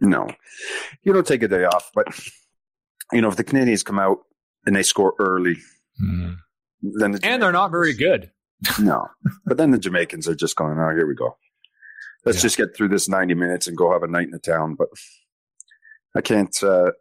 [0.00, 0.28] No,
[1.02, 1.90] you don't take a day off.
[1.94, 2.06] But
[3.12, 4.18] you know, if the Canadians come out
[4.64, 5.56] and they score early,
[6.00, 8.30] then the and they're not very good.
[8.80, 9.08] no.
[9.44, 11.36] But then the Jamaicans are just going, "Oh, here we go.
[12.24, 12.42] Let's Yeah.
[12.42, 14.88] just get through this ninety minutes and go have a night in the town." But
[16.14, 16.62] I can't.
[16.62, 16.92] Uh,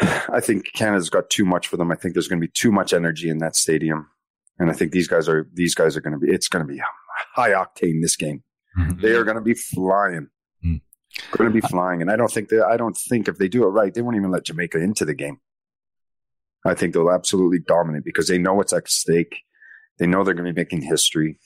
[0.00, 1.90] I think Canada's got too much for them.
[1.90, 4.08] I think there's going to be too much energy in that stadium,
[4.58, 6.32] and I think these guys are these guys are going to be.
[6.32, 6.80] It's going to be
[7.34, 8.42] high octane this game.
[9.00, 10.28] They are going to be flying.
[10.62, 10.82] Mm.
[11.30, 12.66] Going to be flying, and I don't think that.
[12.66, 15.14] I don't think if they do it right, they won't even let Jamaica into the
[15.14, 15.38] game.
[16.66, 19.44] I think they'll absolutely dominate because they know what's at stake.
[19.98, 21.38] They know they're going to be making history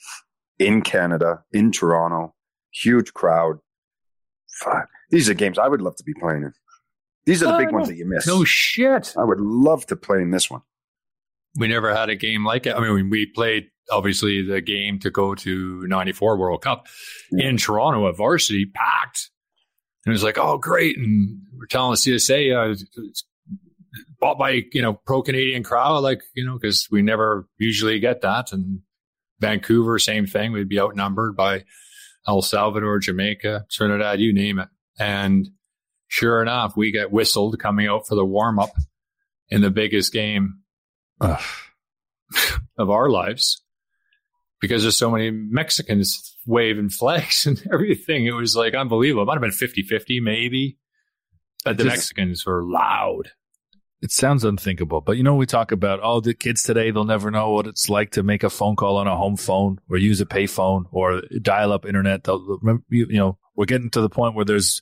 [0.59, 2.35] in Canada, in Toronto,
[2.71, 3.59] huge crowd.
[4.59, 4.89] Fuck.
[5.11, 6.53] These are games I would love to be playing in.
[7.25, 8.25] These are the big ones that you miss.
[8.25, 9.13] No shit.
[9.17, 10.61] I would love to play in this one.
[11.55, 12.75] We never had a game like it.
[12.75, 16.87] I mean, we played obviously the game to go to 94 World Cup
[17.31, 19.29] in Toronto at varsity, packed.
[20.05, 20.97] And it was like, oh, great.
[20.97, 23.25] And we're telling the CSA, uh, it's
[24.19, 28.21] bought by, you know, pro Canadian crowd, like, you know, because we never usually get
[28.21, 28.51] that.
[28.51, 28.79] And
[29.39, 30.53] Vancouver, same thing.
[30.53, 31.65] We'd be outnumbered by
[32.27, 34.69] El Salvador, Jamaica, Trinidad, you name it.
[35.01, 35.49] And
[36.07, 38.69] sure enough, we get whistled coming out for the warm up
[39.49, 40.59] in the biggest game
[41.19, 41.41] Ugh.
[42.77, 43.63] of our lives
[44.59, 48.27] because there's so many Mexicans waving flags and everything.
[48.27, 49.23] It was like unbelievable.
[49.23, 50.77] It might have been 50 50, maybe.
[51.65, 53.31] But the Just- Mexicans were loud.
[54.03, 57.29] It sounds unthinkable, but you know, we talk about, oh, the kids today, they'll never
[57.29, 60.19] know what it's like to make a phone call on a home phone or use
[60.19, 62.23] a payphone or dial up internet.
[62.23, 64.81] They'll, they'll remem- you, you know, we're getting to the point where there's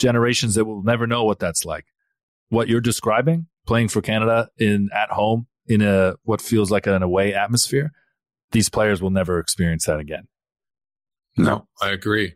[0.00, 1.84] generations that will never know what that's like.
[2.48, 7.02] What you're describing, playing for Canada in at home in a what feels like an
[7.02, 7.92] away atmosphere,
[8.50, 10.26] these players will never experience that again.
[11.36, 12.34] No, I agree.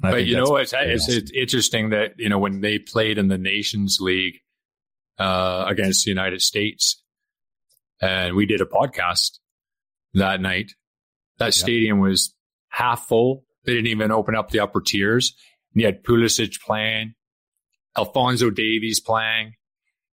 [0.00, 3.26] I but you know, it's, it's, it's interesting that, you know, when they played in
[3.26, 4.36] the Nations League
[5.18, 7.02] uh, against the United States,
[8.00, 9.40] and we did a podcast
[10.14, 10.70] that night,
[11.38, 12.32] that stadium was
[12.68, 13.44] half full.
[13.64, 15.34] They didn't even open up the upper tiers.
[15.74, 17.14] And you had Pulisic playing,
[17.96, 19.54] Alphonso Davies playing,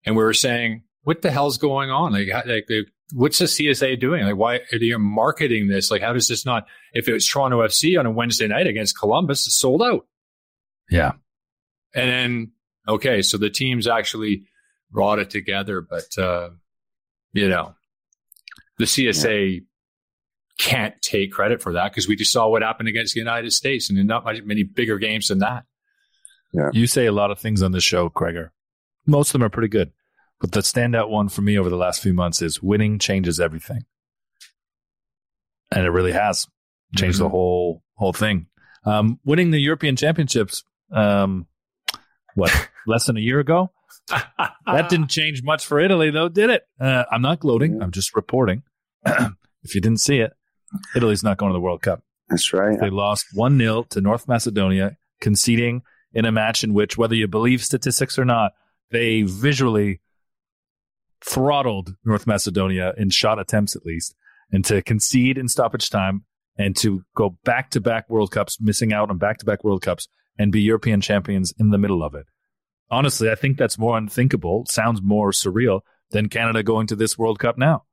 [0.05, 2.13] and we were saying, what the hell's going on?
[2.13, 4.23] Like, how, like, like, what's the CSA doing?
[4.23, 5.89] Like, why are you marketing this?
[5.89, 6.67] Like, how does this not?
[6.93, 10.05] If it was Toronto FC on a Wednesday night against Columbus, it's sold out.
[10.89, 11.13] yeah.
[11.95, 12.51] And then,
[12.87, 14.43] okay, so the teams actually
[14.91, 16.49] brought it together, but, uh,
[17.33, 17.73] you know,
[18.77, 19.61] the CSA
[20.59, 23.89] can't take credit for that because we just saw what happened against the United States
[23.89, 25.63] and in not much, many bigger games than that.
[26.53, 26.69] Yeah.
[26.73, 28.49] You say a lot of things on the show, Kreger.
[29.07, 29.91] Most of them are pretty good.
[30.41, 33.85] But the standout one for me over the last few months is winning changes everything.
[35.71, 36.45] And it really has
[36.95, 37.31] changed the Mhm.
[37.31, 38.47] whole whole thing.
[38.85, 41.47] Um, winning the European Championships, um,
[42.35, 42.49] what,
[42.87, 43.71] less than a year ago?
[44.65, 46.63] That didn't change much for Italy, though, did it?
[46.79, 47.81] Uh, I'm not gloating.
[47.81, 48.63] I'm just reporting.
[49.05, 50.31] if you didn't see it,
[50.95, 52.03] Italy's not going to the World Cup.
[52.29, 52.79] That's right.
[52.79, 55.81] They lost 1 0 to North Macedonia, conceding
[56.13, 58.53] in a match in which, whether you believe statistics or not,
[58.91, 60.01] they visually
[61.23, 64.15] throttled North Macedonia in shot attempts, at least,
[64.51, 66.25] and to concede in stoppage time
[66.57, 69.81] and to go back to back World Cups, missing out on back to back World
[69.81, 72.25] Cups and be European champions in the middle of it.
[72.91, 77.39] Honestly, I think that's more unthinkable, sounds more surreal than Canada going to this World
[77.39, 77.83] Cup now.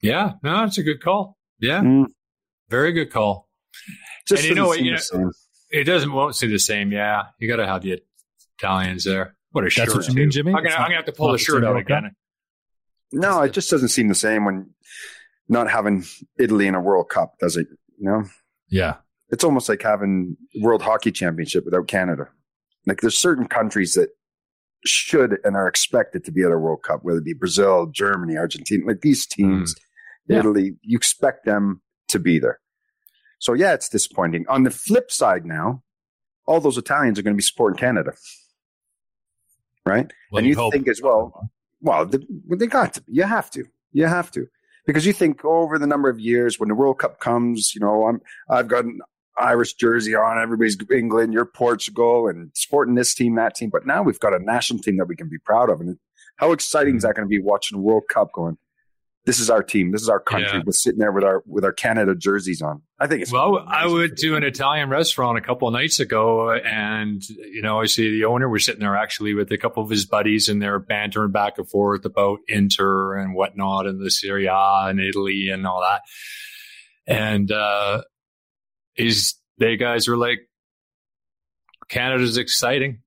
[0.00, 1.38] yeah, no, it's a good call.
[1.62, 2.06] Yeah, Mm.
[2.68, 3.48] very good call.
[4.28, 5.30] Just And you know what, you the same.
[5.70, 6.92] It doesn't won't see the same.
[6.92, 8.02] Yeah, you got to have the
[8.58, 9.36] Italians there.
[9.52, 9.94] What a That's shirt!
[9.94, 10.30] what you mean, too.
[10.42, 10.52] Jimmy?
[10.54, 11.98] I'm gonna, I'm gonna have to pull the shirt out World Cup?
[12.00, 12.16] again.
[13.12, 14.70] No, it just doesn't seem the same when
[15.48, 16.04] not having
[16.38, 17.66] Italy in a World Cup, does it?
[17.98, 18.24] You know,
[18.68, 18.96] Yeah.
[19.30, 22.28] it's almost like having World Hockey Championship without Canada.
[22.86, 24.08] Like there's certain countries that
[24.84, 28.36] should and are expected to be at a World Cup, whether it be Brazil, Germany,
[28.36, 29.74] Argentina, like these teams,
[30.26, 30.38] Yeah.
[30.38, 32.60] Italy, you expect them to be there.
[33.38, 34.44] So yeah, it's disappointing.
[34.48, 35.82] On the flip side now,
[36.46, 38.12] all those Italians are going to be supporting Canada.
[39.84, 40.12] Right?
[40.30, 40.72] Well, and you hope.
[40.72, 43.02] think as well, well, the, they got to.
[43.08, 43.64] You have to.
[43.92, 44.46] You have to.
[44.86, 48.06] Because you think over the number of years when the World Cup comes, you know,
[48.06, 49.00] I'm I've got an
[49.38, 53.70] Irish jersey on, everybody's England, you're Portugal, and supporting this team, that team.
[53.70, 55.80] But now we've got a national team that we can be proud of.
[55.80, 55.98] And
[56.36, 56.98] how exciting hmm.
[56.98, 58.56] is that going to be watching the World Cup going?
[59.24, 59.92] This is our team.
[59.92, 60.58] This is our country.
[60.58, 60.62] Yeah.
[60.66, 62.82] We're sitting there with our with our Canada jerseys on.
[62.98, 66.52] I think it's Well, I went to an Italian restaurant a couple of nights ago,
[66.52, 69.90] and you know, I see the owner was sitting there actually with a couple of
[69.90, 74.46] his buddies, and they're bantering back and forth about Inter and whatnot, and the Serie
[74.46, 76.02] A and Italy and all that.
[77.06, 78.02] And uh,
[78.94, 80.40] he's they guys were like,
[81.88, 83.02] "Canada's exciting.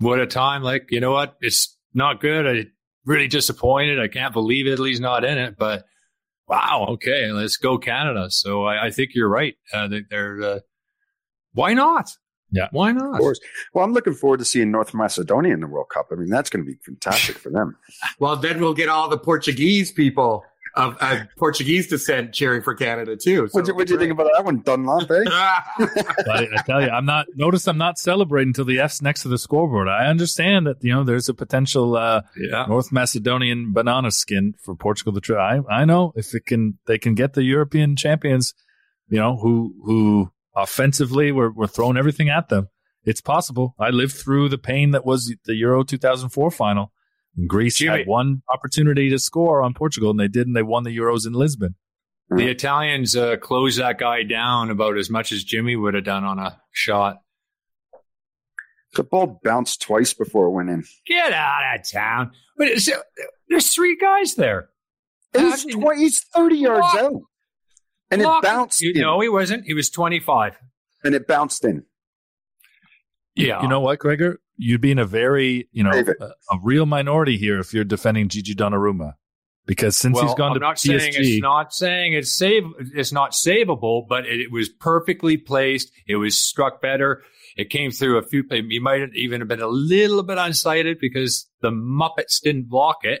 [0.00, 0.62] What a time!
[0.62, 1.36] Like, you know what?
[1.40, 2.46] It's not good.
[2.46, 2.66] I
[3.04, 4.00] really disappointed.
[4.00, 5.84] I can't believe Italy's not in it, but."
[6.46, 8.26] wow, okay, let's go Canada.
[8.30, 9.54] So I, I think you're right.
[9.72, 10.58] Uh, they- they're uh,
[11.54, 12.10] why not?
[12.50, 12.68] Yeah.
[12.70, 13.14] why not?
[13.14, 13.40] Of course.
[13.72, 16.08] Well, I'm looking forward to seeing North Macedonia in the World Cup.
[16.12, 17.78] I mean, that's going to be fantastic for them.
[18.20, 20.44] Well, then we'll get all the Portuguese people
[20.76, 23.48] of uh, Portuguese descent cheering for Canada too.
[23.48, 25.10] So what do you, think about that one, Dunlop?
[25.10, 25.22] Eh?
[25.28, 27.26] I, I tell you, I'm not.
[27.34, 29.88] Notice I'm not celebrating until the F's next to the scoreboard.
[29.88, 34.74] I understand that you know there's a potential uh, Yeah, North Macedonian banana skin for
[34.74, 35.58] Portugal to try.
[35.58, 38.54] I, I know if it can, they can get the European champions.
[39.08, 42.68] You know who who offensively we're we're throwing everything at them.
[43.04, 43.74] it's possible.
[43.78, 46.90] I lived through the pain that was the Euro 2004 final.
[47.36, 50.62] And Greece Jimmy- had one opportunity to score on Portugal, and they did, and they
[50.62, 51.74] won the Euros in Lisbon.
[52.30, 56.24] The Italians uh, closed that guy down about as much as Jimmy would have done
[56.24, 57.18] on a shot.
[58.94, 60.84] The ball bounced twice before it went in.
[61.06, 62.32] Get out of town!
[62.56, 62.88] But it's,
[63.48, 64.70] there's three guys there.
[65.36, 67.12] He's, How did- tw- he's 30 yards Lock- out.
[68.10, 69.00] And it bounced You in.
[69.00, 69.64] know, he wasn't.
[69.66, 70.56] He was 25.
[71.02, 71.84] and it bounced in.
[73.34, 73.62] Yeah.
[73.62, 74.40] You know what, Gregor?
[74.56, 78.28] You'd be in a very, you know, a, a real minority here if you're defending
[78.28, 79.14] Gigi Donnarumma,
[79.66, 82.62] because since well, he's gone I'm to not PSG, saying it's not saying it's save.
[82.94, 85.90] It's not savable, but it, it was perfectly placed.
[86.06, 87.22] It was struck better.
[87.56, 88.44] It came through a few.
[88.50, 92.98] You might have even have been a little bit unsighted because the Muppets didn't block
[93.02, 93.20] it.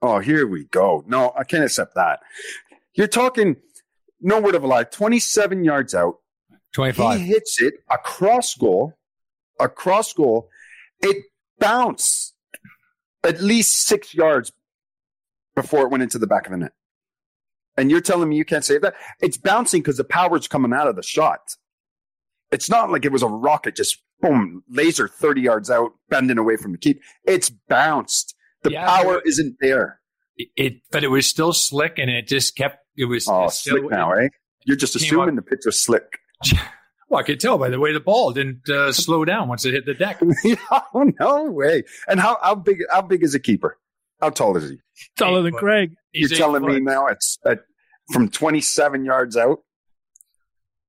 [0.00, 1.04] Oh, here we go.
[1.06, 2.20] No, I can't accept that.
[2.94, 3.56] You're talking,
[4.20, 6.16] no word of a lie, 27 yards out.
[6.72, 7.20] Twenty-five.
[7.20, 8.94] He hits it across goal,
[9.58, 10.48] across goal.
[11.00, 11.24] It
[11.58, 12.34] bounced
[13.24, 14.52] at least six yards
[15.54, 16.72] before it went into the back of the net.
[17.76, 18.94] And you're telling me you can't save that?
[19.20, 21.40] It's bouncing because the power's coming out of the shot.
[22.50, 26.56] It's not like it was a rocket just boom, laser 30 yards out, bending away
[26.56, 27.00] from the keep.
[27.24, 28.34] It's bounced.
[28.62, 30.00] The Yeah, power isn't there.
[30.36, 32.78] It, it, but it was still slick, and it just kept.
[32.96, 33.28] It was.
[33.28, 34.28] Oh, still- slick now, eh?
[34.64, 36.18] You're just assuming up- the pitch was slick.
[37.10, 39.72] Well, I could tell by the way the ball didn't uh, slow down once it
[39.72, 40.20] hit the deck.
[40.70, 41.84] oh, no way.
[42.06, 43.78] And how, how big how big is a keeper?
[44.20, 44.76] How tall is he?
[45.16, 45.60] taller Eight than foot.
[45.60, 45.94] Craig.
[46.12, 47.60] He's You're eight telling me now it's at,
[48.12, 49.60] from 27 yards out.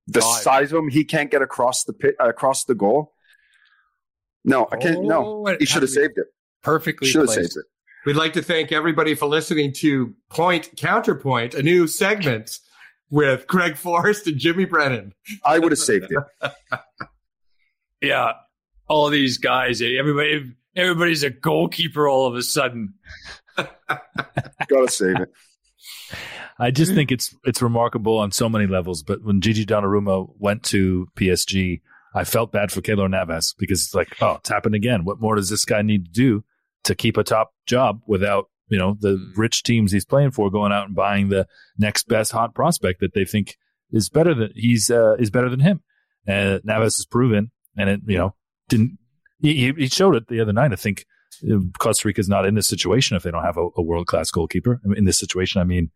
[0.08, 0.41] The Five.
[0.41, 3.14] size of him, he can't get across the pit, uh, across the goal.
[4.43, 5.04] No, I can't.
[5.06, 6.26] no, Oh, he should have saved it.
[6.64, 7.08] perfectly.
[7.08, 7.66] Should have saved it.
[8.06, 12.60] We'd like to thank everybody for listening to Point Counterpoint, a new segment
[13.10, 15.14] with Craig Forrest and Jimmy Brennan.
[15.45, 16.51] I would have saved it.
[18.01, 18.32] Yeah,
[18.88, 19.82] all these guys.
[19.82, 20.53] Everybody.
[20.76, 22.93] Everybody's a goalkeeper all of a sudden.
[23.57, 23.70] Got
[24.70, 25.30] to save it.
[26.57, 29.03] I just think it's it's remarkable on so many levels.
[29.03, 31.82] But when Gigi Donnarumma went to PSG,
[32.14, 35.05] I felt bad for Keylor Navas because it's like, oh, it's happened again.
[35.05, 36.43] What more does this guy need to do
[36.86, 39.38] to keep a top job without you know the Mm.
[39.38, 41.48] rich teams he's playing for going out and buying the
[41.78, 43.58] next best hot prospect that they think
[43.92, 45.82] is better than he's uh, is better than him.
[46.28, 48.36] And Navas has proven, and it you know
[48.68, 48.98] didn't
[49.42, 50.72] he, he- showed it the other night.
[50.74, 51.06] I think
[51.50, 54.08] uh, Costa Rica is not in this situation if they don't have a, a world
[54.08, 54.80] class goalkeeper.
[54.84, 55.92] I mean, in this situation, I mean,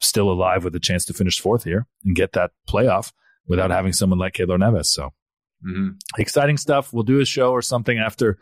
[0.00, 3.12] still alive with a chance to finish fourth here and get that playoff
[3.46, 4.92] without having someone like Keylor Navas.
[4.92, 5.12] So
[5.66, 5.90] Mm-hmm.
[6.18, 6.92] exciting stuff.
[6.92, 8.38] We'll do a show or something after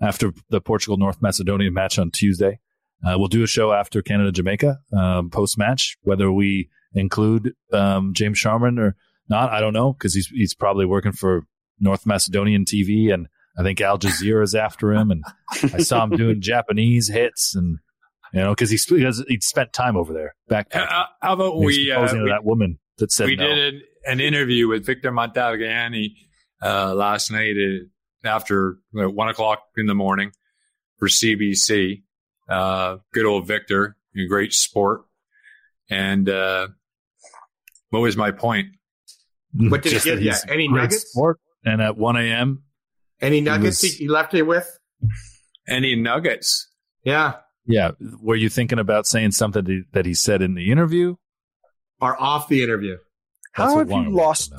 [0.00, 2.60] after the Portugal North Macedonia match on Tuesday.
[3.04, 5.96] Uh, we'll do a show after Canada Jamaica um, post match.
[6.02, 8.96] Whether we include um, James Sharman or
[9.28, 11.46] not, I don't know because he's he's probably working for
[11.78, 13.28] North Macedonian TV, and
[13.58, 15.10] I think Al Jazeera is after him.
[15.10, 15.24] And
[15.62, 17.78] I saw him doing Japanese hits, and
[18.34, 20.74] you know because he's he he'd spent time over there back.
[20.74, 21.90] Uh, how about we?
[21.90, 23.46] Uh, we that woman that said we no.
[23.46, 26.14] did an, an interview with Victor Montagliani
[26.62, 30.32] uh, last night uh, after uh, one o'clock in the morning
[30.98, 32.02] for CBC.
[32.50, 35.02] Uh, good old Victor, a great sport.
[35.88, 36.68] And uh,
[37.90, 38.68] what was my point?
[39.54, 40.30] What did he get that you?
[40.30, 41.10] he's Any nuggets?
[41.10, 41.38] sport.
[41.64, 42.62] And at 1 a.m.,
[43.20, 44.78] Any nuggets was- he, he left you with?
[45.68, 46.68] Any nuggets?
[47.04, 47.34] Yeah.
[47.66, 51.16] yeah, were you thinking about saying something that he, that he said in the interview?
[52.00, 52.96] Or off the interview.
[53.56, 54.52] That's How have you lost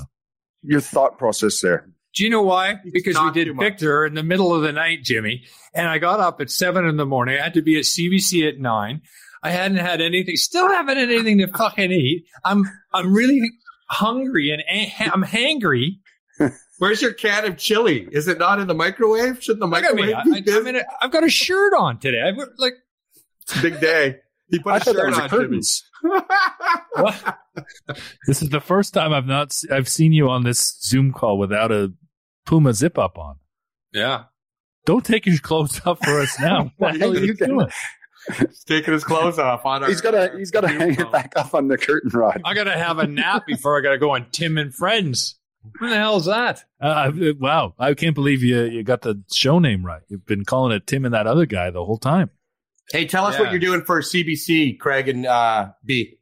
[0.63, 1.89] your thought process there?
[2.14, 2.80] Do you know why?
[2.84, 3.64] You Because we did too much.
[3.64, 5.43] Victor in the middle of the night, Jimmy.
[5.74, 7.38] And I got up at seven in the morning.
[7.39, 9.01] I had to be at CBC at nine.
[9.43, 12.26] I hadn't had anything, still haven't had anything to fucking eat.
[12.43, 13.41] I'm, I'm really
[13.89, 15.99] hungry and a- I'm hangry.
[16.80, 18.07] Where's your can of chili?
[18.12, 19.41] Is it not in the microwave?
[19.41, 20.38] Shouldn't the Look at microwave me.
[20.38, 22.22] I, be I, I'm in a, I've got a shirt on today.
[22.22, 22.74] I've like,
[23.43, 24.18] It's a big day.
[24.49, 25.41] He put I a thought that shirt was on, Jimmy.
[25.43, 25.84] curtains.
[28.28, 31.38] This is the first time I've not se- I've seen you on this Zoom call
[31.38, 31.91] without a
[32.45, 33.35] Puma zip up on.
[33.93, 34.23] Yeah.
[34.85, 36.71] Don't take your clothes off for us now.
[36.77, 37.67] what the hell are you doing?
[38.37, 39.89] He's taking his clothes off on our.
[39.89, 41.07] He's got to he's got to hang call.
[41.07, 42.41] it back up on the curtain rod.
[42.45, 45.37] I got to have a nap before I got to go on Tim and Friends.
[45.79, 46.63] What the hell is that?
[46.79, 50.01] Uh, wow, I can't believe you you got the show name right.
[50.07, 52.31] You've been calling it Tim and that other guy the whole time.
[52.91, 53.41] Hey, tell us Yeah.
[53.41, 56.17] what you're doing for CBC, Craig and uh, B.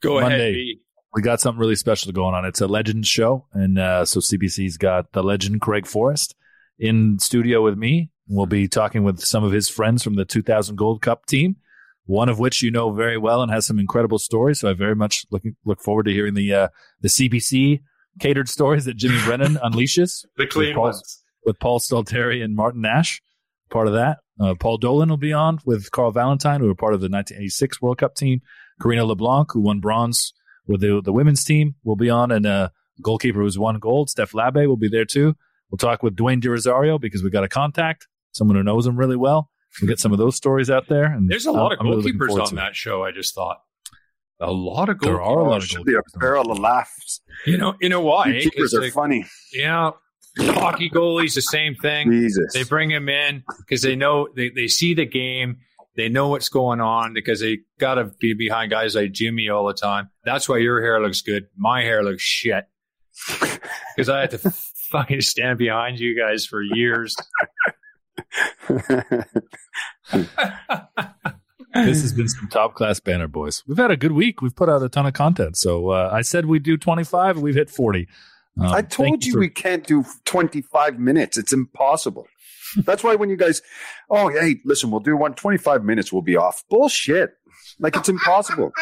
[0.00, 0.54] Go ahead.
[0.54, 0.80] B.
[1.14, 2.44] We got something really special going on.
[2.44, 6.34] It's a legend show, and uh, so CBC's got the legend Craig Forrest
[6.78, 8.10] in studio with me.
[8.26, 11.56] We'll be talking with some of his friends from the 2000 Gold Cup team,
[12.06, 14.58] one of which you know very well and has some incredible stories.
[14.60, 16.68] So I very much looking look forward to hearing the uh,
[17.00, 17.82] the CBC
[18.18, 20.24] catered stories that Jimmy Brennan unleashes.
[20.36, 21.22] The clean Paul- ones.
[21.44, 23.22] with Paul Stalteri and Martin Nash,
[23.70, 24.18] part of that.
[24.40, 27.80] Uh, Paul Dolan will be on with Carl Valentine, who were part of the 1986
[27.80, 28.40] World Cup team.
[28.82, 30.32] Karina LeBlanc, who won bronze
[30.66, 32.68] with the, the women's team, will be on, and uh,
[33.02, 35.36] goalkeeper who's won gold, Steph Labbe, will be there too.
[35.70, 38.96] We'll talk with Dwayne De Rosario because we got a contact, someone who knows him
[38.96, 39.50] really well.
[39.80, 41.04] We'll get some of those stories out there.
[41.04, 42.56] And There's a lot I'm- of I'm really goalkeepers on to it.
[42.56, 43.02] that show.
[43.02, 43.58] I just thought
[44.40, 45.02] a lot of goalkeepers.
[45.04, 46.20] There are a lot of should be a goalkeepers.
[46.20, 47.20] barrel of laughs.
[47.46, 48.26] You know, you know why?
[48.28, 48.62] You eh?
[48.76, 49.26] are like, funny.
[49.52, 49.90] yeah,
[50.38, 52.10] hockey goalies the same thing.
[52.10, 52.52] Jesus.
[52.52, 55.58] They bring him in because they know they, they see the game.
[55.96, 59.66] They know what's going on because they got to be behind guys like Jimmy all
[59.66, 60.10] the time.
[60.24, 61.46] That's why your hair looks good.
[61.56, 62.64] My hair looks shit
[63.96, 64.38] because I had to
[64.90, 67.14] fucking stand behind you guys for years.
[71.74, 73.62] this has been some top class banner, boys.
[73.66, 74.40] We've had a good week.
[74.42, 75.56] We've put out a ton of content.
[75.56, 78.08] So uh, I said we'd do 25, and we've hit 40.
[78.58, 81.36] Um, I thank told you for- we can't do 25 minutes.
[81.36, 82.26] It's impossible.
[82.76, 83.62] That's why when you guys,
[84.10, 86.64] oh, hey, listen, we'll do one 25 minutes, we'll be off.
[86.70, 87.30] Bullshit.
[87.78, 88.72] Like it's impossible.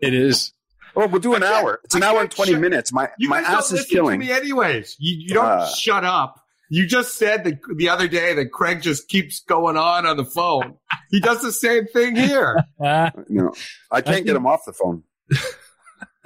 [0.00, 0.52] It is.
[0.96, 1.80] Oh, we'll do an hour.
[1.84, 2.92] It's an hour and 20 shut- minutes.
[2.92, 4.20] My, You my guys don't ass is listen killing.
[4.20, 4.96] to me anyways.
[4.98, 5.66] You, you don't Ah.
[5.66, 6.40] shut up.
[6.70, 10.24] You just said that the other day that Craig just keeps going on on the
[10.24, 10.74] phone.
[11.10, 12.64] He does the same thing here.
[12.82, 13.52] Ah, No,
[13.90, 15.02] I can't think- get him off the phone.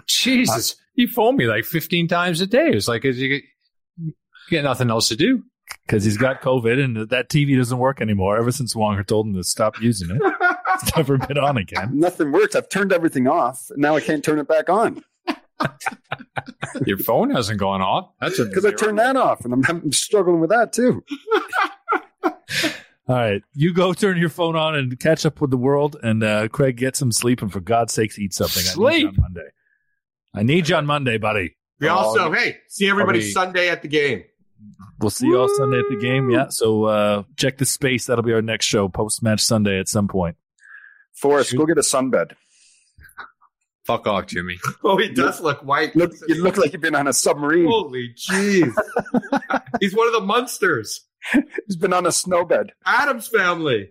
[0.06, 2.68] Jesus, he phoned me like 15 times a day.
[2.68, 3.40] It was like, is you
[3.98, 4.12] you
[4.48, 5.42] get nothing else to do.
[5.86, 8.36] Because he's got COVID and that TV doesn't work anymore.
[8.38, 10.20] Ever since Wonger told him to stop using it,
[10.74, 11.90] it's never been on again.
[11.98, 12.54] Nothing works.
[12.54, 13.66] I've turned everything off.
[13.76, 15.02] Now I can't turn it back on
[16.86, 18.10] Your phone hasn't gone off.
[18.20, 21.04] That's because I turned that off and I'm, I'm struggling with that too.
[23.08, 26.22] All right, you go turn your phone on and catch up with the world, and
[26.22, 28.62] uh, Craig get some sleep, and for God's sakes, eat something.
[28.62, 29.08] I need you Sleep?
[29.08, 29.48] on Monday.
[30.34, 31.56] I need you on Monday, buddy.
[31.80, 34.24] We also, hey, see everybody Probably- Sunday at the game.
[35.00, 36.30] We'll see you all Sunday at the game.
[36.30, 38.06] Yeah, so uh, check the space.
[38.06, 40.36] That'll be our next show, post match Sunday at some point.
[41.14, 42.32] Forrest, go get a sunbed.
[43.84, 44.58] Fuck off, Jimmy.
[44.84, 45.94] Oh, he does look white.
[45.96, 47.66] Look, you look like you've been on a submarine.
[47.66, 48.72] Holy jeez.
[49.80, 51.04] He's one of the monsters.
[51.66, 52.72] He's been on a snowbed.
[52.86, 53.88] Addams family.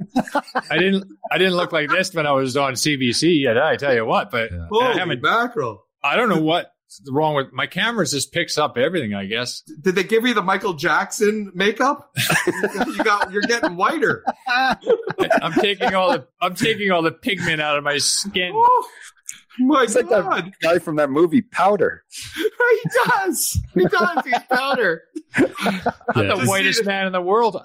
[0.69, 1.05] I didn't.
[1.31, 3.41] I didn't look like this when I was on CBC.
[3.43, 4.63] Yet I tell you what, but Yeah.
[4.63, 5.21] I Holy haven't.
[5.21, 5.83] mackerel.
[6.03, 6.69] I don't know what's
[7.09, 8.05] wrong with my camera.
[8.05, 9.13] Just picks up everything.
[9.13, 9.61] I guess.
[9.81, 12.11] Did they give you the Michael Jackson makeup?
[12.87, 14.23] you got you're getting whiter.
[14.47, 16.27] I'm taking all the.
[16.41, 18.51] I'm taking all the pigment out of my skin.
[18.55, 18.87] Oh,
[19.59, 22.03] my It's like that guy from that movie, Powder.
[22.35, 23.59] he does.
[23.73, 24.23] He does.
[24.25, 25.03] He's powder.
[25.35, 27.61] I'm the whitest man in the world.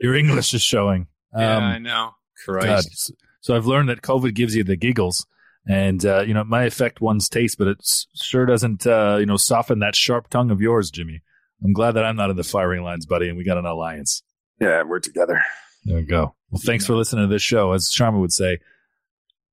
[0.00, 1.08] Your English is showing.
[1.36, 2.10] yeah, Um, I know.
[2.46, 2.60] God.
[2.60, 3.12] Christ.
[3.40, 5.26] So I've learned that COVID gives you the giggles,
[5.68, 7.78] and uh, you know it might affect one's taste, but it
[8.14, 11.22] sure doesn't uh, you know soften that sharp tongue of yours, Jimmy.
[11.62, 14.22] I'm glad that I'm not in the firing lines, buddy, and we got an alliance.
[14.60, 15.42] Yeah, we're together.
[15.84, 16.34] There we go.
[16.50, 17.72] Well, thanks for listening to this show.
[17.72, 18.60] As Sharman would say,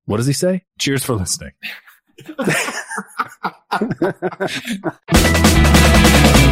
[0.06, 0.64] what does he say?
[0.80, 1.52] Cheers for listening.